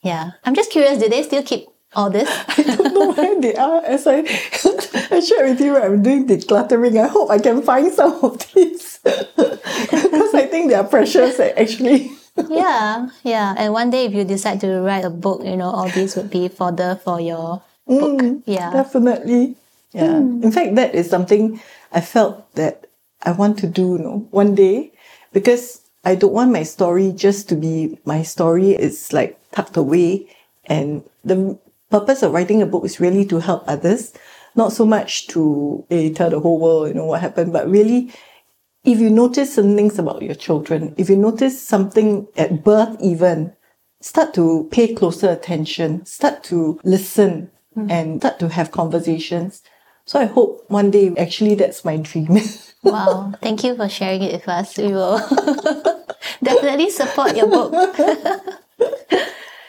Yeah. 0.03 0.33
I'm 0.45 0.55
just 0.55 0.71
curious, 0.71 0.99
do 0.99 1.09
they 1.09 1.23
still 1.23 1.43
keep 1.43 1.67
all 1.95 2.11
this? 2.11 2.29
I 2.49 2.63
don't 2.63 2.95
know 2.95 3.13
where 3.13 3.41
they 3.41 3.55
are. 3.55 3.85
As 3.85 4.07
I, 4.07 4.19
I 5.11 5.21
shared 5.21 5.51
with 5.51 5.61
you, 5.61 5.77
I'm 5.77 6.03
doing 6.03 6.27
decluttering. 6.27 7.03
I 7.03 7.09
hope 7.09 7.31
I 7.31 7.39
can 7.39 7.63
find 7.63 7.93
some 7.93 8.13
of 8.23 8.39
these. 8.53 9.01
because 9.05 10.35
I 10.35 10.47
think 10.51 10.71
they 10.71 10.75
are 10.75 10.85
precious 10.85 11.41
actually. 11.41 12.13
yeah, 12.49 13.09
yeah. 13.25 13.55
And 13.57 13.73
one 13.73 13.91
day 13.91 14.05
if 14.05 14.13
you 14.13 14.25
decide 14.25 14.61
to 14.61 14.81
write 14.81 15.05
a 15.05 15.11
book, 15.11 15.43
you 15.45 15.57
know, 15.57 15.71
all 15.71 15.89
these 15.89 16.17
would 16.17 16.31
be 16.31 16.49
fodder 16.49 17.01
for 17.03 17.21
your 17.21 17.63
book. 17.87 18.21
Mm, 18.21 18.43
yeah. 18.47 18.73
Definitely. 18.73 19.57
Yeah. 19.93 20.21
Mm. 20.21 20.45
In 20.45 20.53
fact, 20.53 20.75
that 20.75 20.95
is 20.95 21.09
something 21.09 21.61
I 21.93 22.01
felt 22.01 22.53
that 22.55 22.87
I 23.23 23.33
want 23.33 23.59
to 23.61 23.67
do, 23.67 23.93
you 23.93 23.99
know, 23.99 24.29
one 24.31 24.55
day 24.55 24.93
because 25.33 25.81
I 26.05 26.15
don't 26.15 26.33
want 26.33 26.53
my 26.53 26.63
story 26.63 27.13
just 27.13 27.49
to 27.49 27.57
be 27.57 27.99
my 28.05 28.23
story. 28.23 28.71
It's 28.73 29.13
like 29.13 29.39
tucked 29.53 29.77
away. 29.77 30.29
And 30.67 31.03
the 31.25 31.59
purpose 31.91 32.23
of 32.23 32.33
writing 32.33 32.63
a 32.63 32.67
book 32.67 32.85
is 32.85 33.01
really 33.01 33.25
to 33.27 33.39
help 33.39 33.65
others, 33.67 34.13
not 34.55 34.73
so 34.73 34.85
much 34.85 35.29
to 35.29 35.85
eh, 35.91 36.13
tell 36.13 36.31
the 36.31 36.41
whole 36.41 36.61
world, 36.61 36.89
you 36.89 36.95
know, 36.95 37.07
what 37.07 37.21
happened, 37.21 37.53
but 37.53 37.69
really 37.71 38.13
if 38.87 39.01
you 39.01 39.11
notice 39.11 39.53
some 39.53 39.75
things 39.75 39.99
about 39.99 40.23
your 40.23 40.37
children, 40.37 40.95
if 40.97 41.11
you 41.11 41.17
notice 41.17 41.61
something 41.61 42.29
at 42.37 42.63
birth 42.63 42.97
even, 43.01 43.53
start 44.01 44.33
to 44.35 44.69
pay 44.71 44.95
closer 44.95 45.29
attention, 45.29 46.07
start 46.07 46.45
to 46.45 46.79
listen 46.85 47.51
Mm. 47.77 47.91
and 47.91 48.21
start 48.23 48.39
to 48.39 48.49
have 48.49 48.71
conversations. 48.71 49.63
So 50.07 50.19
I 50.19 50.25
hope 50.25 50.65
one 50.69 50.91
day 50.91 51.13
actually 51.19 51.57
that's 51.57 51.85
my 51.85 51.97
dream. 51.99 52.39
Wow, 52.83 53.33
thank 53.43 53.65
you 53.65 53.75
for 53.75 53.89
sharing 53.89 54.23
it 54.23 54.33
with 54.33 54.49
us. 54.49 54.79
We 54.79 54.93
will 54.93 55.19
definitely 56.43 56.89
support 56.91 57.37
your 57.37 57.49
book. 57.49 57.97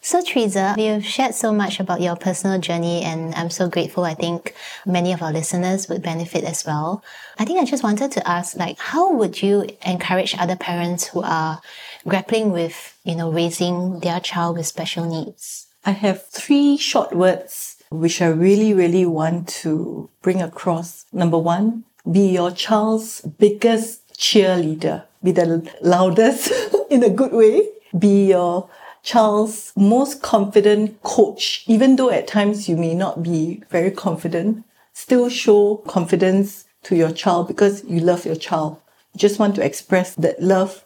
So, 0.08 0.22
Teresa, 0.22 0.74
you've 0.78 1.04
shared 1.04 1.36
so 1.36 1.52
much 1.52 1.82
about 1.82 2.00
your 2.00 2.16
personal 2.16 2.62
journey, 2.62 3.04
and 3.04 3.36
I'm 3.36 3.50
so 3.50 3.68
grateful. 3.68 4.06
I 4.06 4.14
think 4.14 4.56
many 4.86 5.12
of 5.12 5.22
our 5.22 5.34
listeners 5.34 5.90
would 5.90 6.02
benefit 6.02 6.46
as 6.46 6.66
well. 6.66 7.04
I 7.38 7.44
think 7.44 7.60
I 7.60 7.66
just 7.66 7.84
wanted 7.84 8.14
to 8.14 8.26
ask, 8.26 8.56
like, 8.56 8.80
how 8.80 9.12
would 9.12 9.42
you 9.42 9.68
encourage 9.86 10.34
other 10.40 10.56
parents 10.56 11.08
who 11.08 11.24
are 11.24 11.60
grappling 12.08 12.54
with, 12.54 12.98
you 13.04 13.16
know, 13.16 13.30
raising 13.30 14.00
their 14.00 14.22
child 14.22 14.56
with 14.56 14.66
special 14.66 15.04
needs? 15.04 15.68
I 15.84 15.92
have 15.92 16.26
three 16.28 16.78
short 16.78 17.14
words 17.14 17.67
which 17.90 18.22
I 18.22 18.28
really, 18.28 18.74
really 18.74 19.06
want 19.06 19.48
to 19.64 20.10
bring 20.22 20.42
across. 20.42 21.06
Number 21.12 21.38
one, 21.38 21.84
be 22.10 22.28
your 22.30 22.52
child's 22.52 23.22
biggest 23.22 24.18
cheerleader. 24.18 25.04
Be 25.24 25.32
the 25.32 25.70
loudest 25.82 26.52
in 26.90 27.04
a 27.04 27.10
good 27.10 27.34
way. 27.34 27.68
Be 27.98 28.30
your 28.30 28.70
child's 29.04 29.72
most 29.76 30.22
confident 30.22 31.02
coach, 31.02 31.64
even 31.68 31.96
though 31.96 32.10
at 32.10 32.28
times 32.28 32.68
you 32.68 32.76
may 32.76 32.94
not 32.94 33.24
be 33.24 33.64
very 33.70 33.92
confident, 33.92 34.66
still 34.94 35.30
show 35.30 35.78
confidence 35.88 36.66
to 36.84 36.96
your 36.96 37.12
child 37.12 37.48
because 37.48 37.84
you 37.86 38.00
love 38.00 38.26
your 38.26 38.36
child. 38.36 38.78
You 39.14 39.20
just 39.20 39.40
want 39.40 39.56
to 39.56 39.66
express 39.66 40.14
that 40.16 40.42
love, 40.42 40.84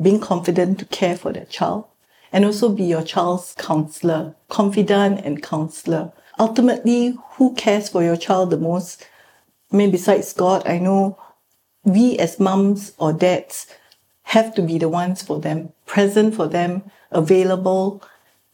being 0.00 0.20
confident 0.20 0.78
to 0.78 0.84
care 0.86 1.16
for 1.16 1.32
that 1.32 1.50
child, 1.50 1.86
and 2.32 2.44
also 2.44 2.68
be 2.68 2.84
your 2.84 3.02
child's 3.02 3.54
counselor, 3.58 4.34
confidant 4.48 5.24
and 5.24 5.42
counselor. 5.42 6.12
Ultimately, 6.38 7.16
who 7.32 7.54
cares 7.54 7.88
for 7.88 8.02
your 8.02 8.16
child 8.16 8.50
the 8.50 8.56
most? 8.56 9.06
I 9.72 9.76
mean, 9.76 9.90
besides 9.90 10.32
God, 10.32 10.66
I 10.66 10.78
know 10.78 11.18
we 11.84 12.18
as 12.18 12.40
mums 12.40 12.92
or 12.98 13.12
dads 13.12 13.66
have 14.24 14.54
to 14.54 14.62
be 14.62 14.78
the 14.78 14.88
ones 14.88 15.22
for 15.22 15.40
them, 15.40 15.72
present 15.86 16.34
for 16.34 16.48
them, 16.48 16.82
available, 17.10 18.02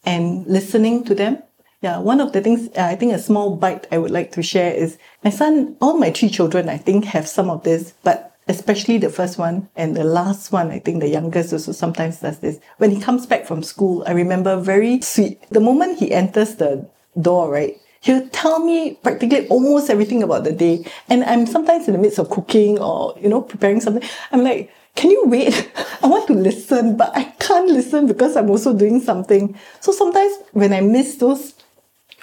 and 0.04 0.46
listening 0.46 1.04
to 1.04 1.14
them. 1.14 1.42
Yeah, 1.80 1.98
one 1.98 2.20
of 2.20 2.32
the 2.32 2.42
things 2.42 2.68
uh, 2.76 2.82
I 2.82 2.96
think 2.96 3.14
a 3.14 3.18
small 3.18 3.56
bite 3.56 3.86
I 3.90 3.98
would 3.98 4.10
like 4.10 4.32
to 4.32 4.42
share 4.42 4.72
is 4.72 4.98
my 5.24 5.30
son, 5.30 5.76
all 5.80 5.96
my 5.96 6.10
three 6.10 6.28
children, 6.28 6.68
I 6.68 6.76
think, 6.76 7.06
have 7.06 7.26
some 7.26 7.48
of 7.48 7.62
this, 7.62 7.94
but 8.02 8.36
especially 8.48 8.98
the 8.98 9.08
first 9.08 9.38
one 9.38 9.68
and 9.76 9.96
the 9.96 10.04
last 10.04 10.52
one, 10.52 10.70
I 10.70 10.80
think 10.80 11.00
the 11.00 11.08
youngest 11.08 11.52
also 11.52 11.72
sometimes 11.72 12.20
does 12.20 12.40
this. 12.40 12.58
When 12.78 12.90
he 12.90 13.00
comes 13.00 13.24
back 13.24 13.46
from 13.46 13.62
school, 13.62 14.04
I 14.06 14.12
remember 14.12 14.56
very 14.56 15.00
sweet. 15.00 15.42
The 15.50 15.60
moment 15.60 16.00
he 16.00 16.12
enters 16.12 16.56
the 16.56 16.86
door, 17.18 17.50
right? 17.50 17.80
He'll 18.02 18.28
tell 18.28 18.64
me 18.64 18.94
practically 19.02 19.46
almost 19.48 19.90
everything 19.90 20.22
about 20.22 20.44
the 20.44 20.52
day. 20.52 20.86
And 21.08 21.22
I'm 21.24 21.46
sometimes 21.46 21.86
in 21.86 21.92
the 21.92 21.98
midst 21.98 22.18
of 22.18 22.30
cooking 22.30 22.78
or, 22.78 23.14
you 23.20 23.28
know, 23.28 23.42
preparing 23.42 23.80
something. 23.80 24.08
I'm 24.32 24.42
like, 24.42 24.72
can 24.96 25.10
you 25.10 25.24
wait? 25.26 25.70
I 26.02 26.06
want 26.06 26.26
to 26.28 26.32
listen, 26.34 26.96
but 26.96 27.14
I 27.14 27.24
can't 27.38 27.68
listen 27.68 28.06
because 28.06 28.36
I'm 28.36 28.48
also 28.48 28.72
doing 28.74 29.00
something. 29.00 29.56
So 29.80 29.92
sometimes 29.92 30.34
when 30.52 30.72
I 30.72 30.80
miss 30.80 31.16
those 31.16 31.54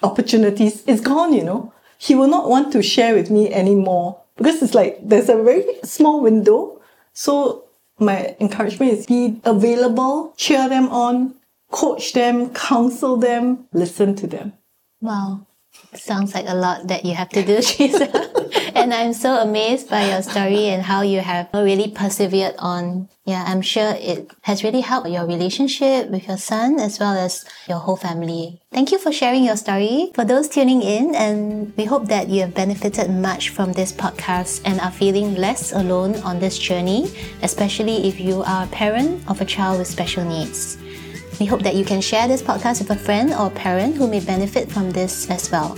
opportunities, 0.02 0.84
it's 0.88 1.02
gone, 1.02 1.34
you 1.34 1.44
know. 1.44 1.74
He 2.00 2.16
will 2.16 2.28
not 2.28 2.50
want 2.50 2.72
to 2.74 2.84
share 2.84 3.14
with 3.14 3.30
me 3.30 3.54
anymore 3.54 4.20
because 4.36 4.62
it's 4.62 4.76
like 4.76 5.00
there's 5.02 5.30
a 5.30 5.42
very 5.42 5.66
small 5.84 6.22
window. 6.22 6.82
So 7.14 7.66
my 8.00 8.36
encouragement 8.40 8.94
is 8.94 9.06
be 9.08 9.42
available, 9.44 10.34
cheer 10.38 10.70
them 10.70 10.90
on, 10.90 11.36
coach 11.72 12.14
them, 12.14 12.54
counsel 12.54 13.18
them, 13.18 13.68
listen 13.74 14.16
to 14.16 14.28
them. 14.28 14.54
Wow. 15.02 15.48
Sounds 15.94 16.34
like 16.34 16.46
a 16.48 16.56
lot 16.56 16.88
that 16.88 17.06
you 17.06 17.14
have 17.14 17.30
to 17.30 17.44
do, 17.46 17.62
Teresa. 17.62 18.10
and 18.76 18.94
I'm 18.94 19.14
so 19.14 19.38
amazed 19.38 19.90
by 19.90 20.10
your 20.10 20.24
story 20.24 20.70
and 20.70 20.82
how 20.82 21.02
you 21.02 21.20
have 21.20 21.50
really 21.54 21.92
persevered 21.92 22.56
on. 22.58 23.10
Yeah, 23.26 23.44
I'm 23.46 23.62
sure 23.62 23.94
it 24.00 24.32
has 24.42 24.64
really 24.64 24.82
helped 24.82 25.10
your 25.10 25.28
relationship 25.28 26.10
with 26.10 26.28
your 26.28 26.38
son 26.38 26.80
as 26.80 26.98
well 27.00 27.16
as 27.16 27.46
your 27.68 27.78
whole 27.78 27.96
family. 27.98 28.62
Thank 28.72 28.92
you 28.92 28.98
for 28.98 29.12
sharing 29.12 29.44
your 29.44 29.58
story. 29.58 30.12
For 30.16 30.26
those 30.26 30.50
tuning 30.50 30.82
in, 30.82 31.14
and 31.14 31.76
we 31.78 31.86
hope 31.86 32.08
that 32.08 32.30
you 32.30 32.42
have 32.42 32.56
benefited 32.56 33.12
much 33.12 33.50
from 33.50 33.74
this 33.74 33.92
podcast 33.92 34.62
and 34.66 34.80
are 34.80 34.92
feeling 34.92 35.36
less 35.36 35.74
alone 35.74 36.16
on 36.24 36.40
this 36.40 36.58
journey, 36.58 37.12
especially 37.44 38.08
if 38.08 38.20
you 38.20 38.42
are 38.44 38.64
a 38.64 38.68
parent 38.68 39.22
of 39.30 39.42
a 39.42 39.46
child 39.46 39.78
with 39.80 39.88
special 39.88 40.24
needs. 40.26 40.78
We 41.40 41.46
hope 41.46 41.62
that 41.62 41.76
you 41.76 41.86
can 41.86 42.02
share 42.02 42.28
this 42.28 42.42
podcast 42.42 42.80
with 42.80 42.90
a 42.92 42.96
friend 42.96 43.34
or 43.34 43.50
parent 43.52 43.96
who 43.96 44.08
may 44.08 44.20
benefit 44.20 44.72
from 44.72 44.92
this 44.92 45.30
as 45.30 45.52
well. 45.52 45.78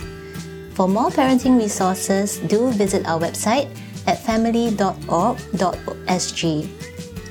For 0.74 0.88
more 0.88 1.10
parenting 1.10 1.58
resources, 1.58 2.38
do 2.38 2.70
visit 2.72 3.06
our 3.06 3.20
website 3.20 3.68
at 4.06 4.18
family.org.sg. 4.24 4.78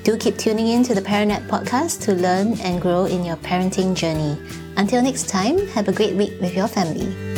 Do 0.02 0.16
keep 0.16 0.38
tuning 0.38 0.68
in 0.68 0.82
to 0.84 0.94
the 0.94 1.02
Parent 1.02 1.32
Ed 1.32 1.48
podcast 1.48 2.00
to 2.02 2.14
learn 2.14 2.58
and 2.60 2.80
grow 2.80 3.04
in 3.04 3.24
your 3.24 3.36
parenting 3.36 3.94
journey. 3.94 4.38
Until 4.76 5.02
next 5.02 5.28
time, 5.28 5.66
have 5.68 5.88
a 5.88 5.92
great 5.92 6.14
week 6.14 6.40
with 6.40 6.54
your 6.54 6.68
family. 6.68 7.29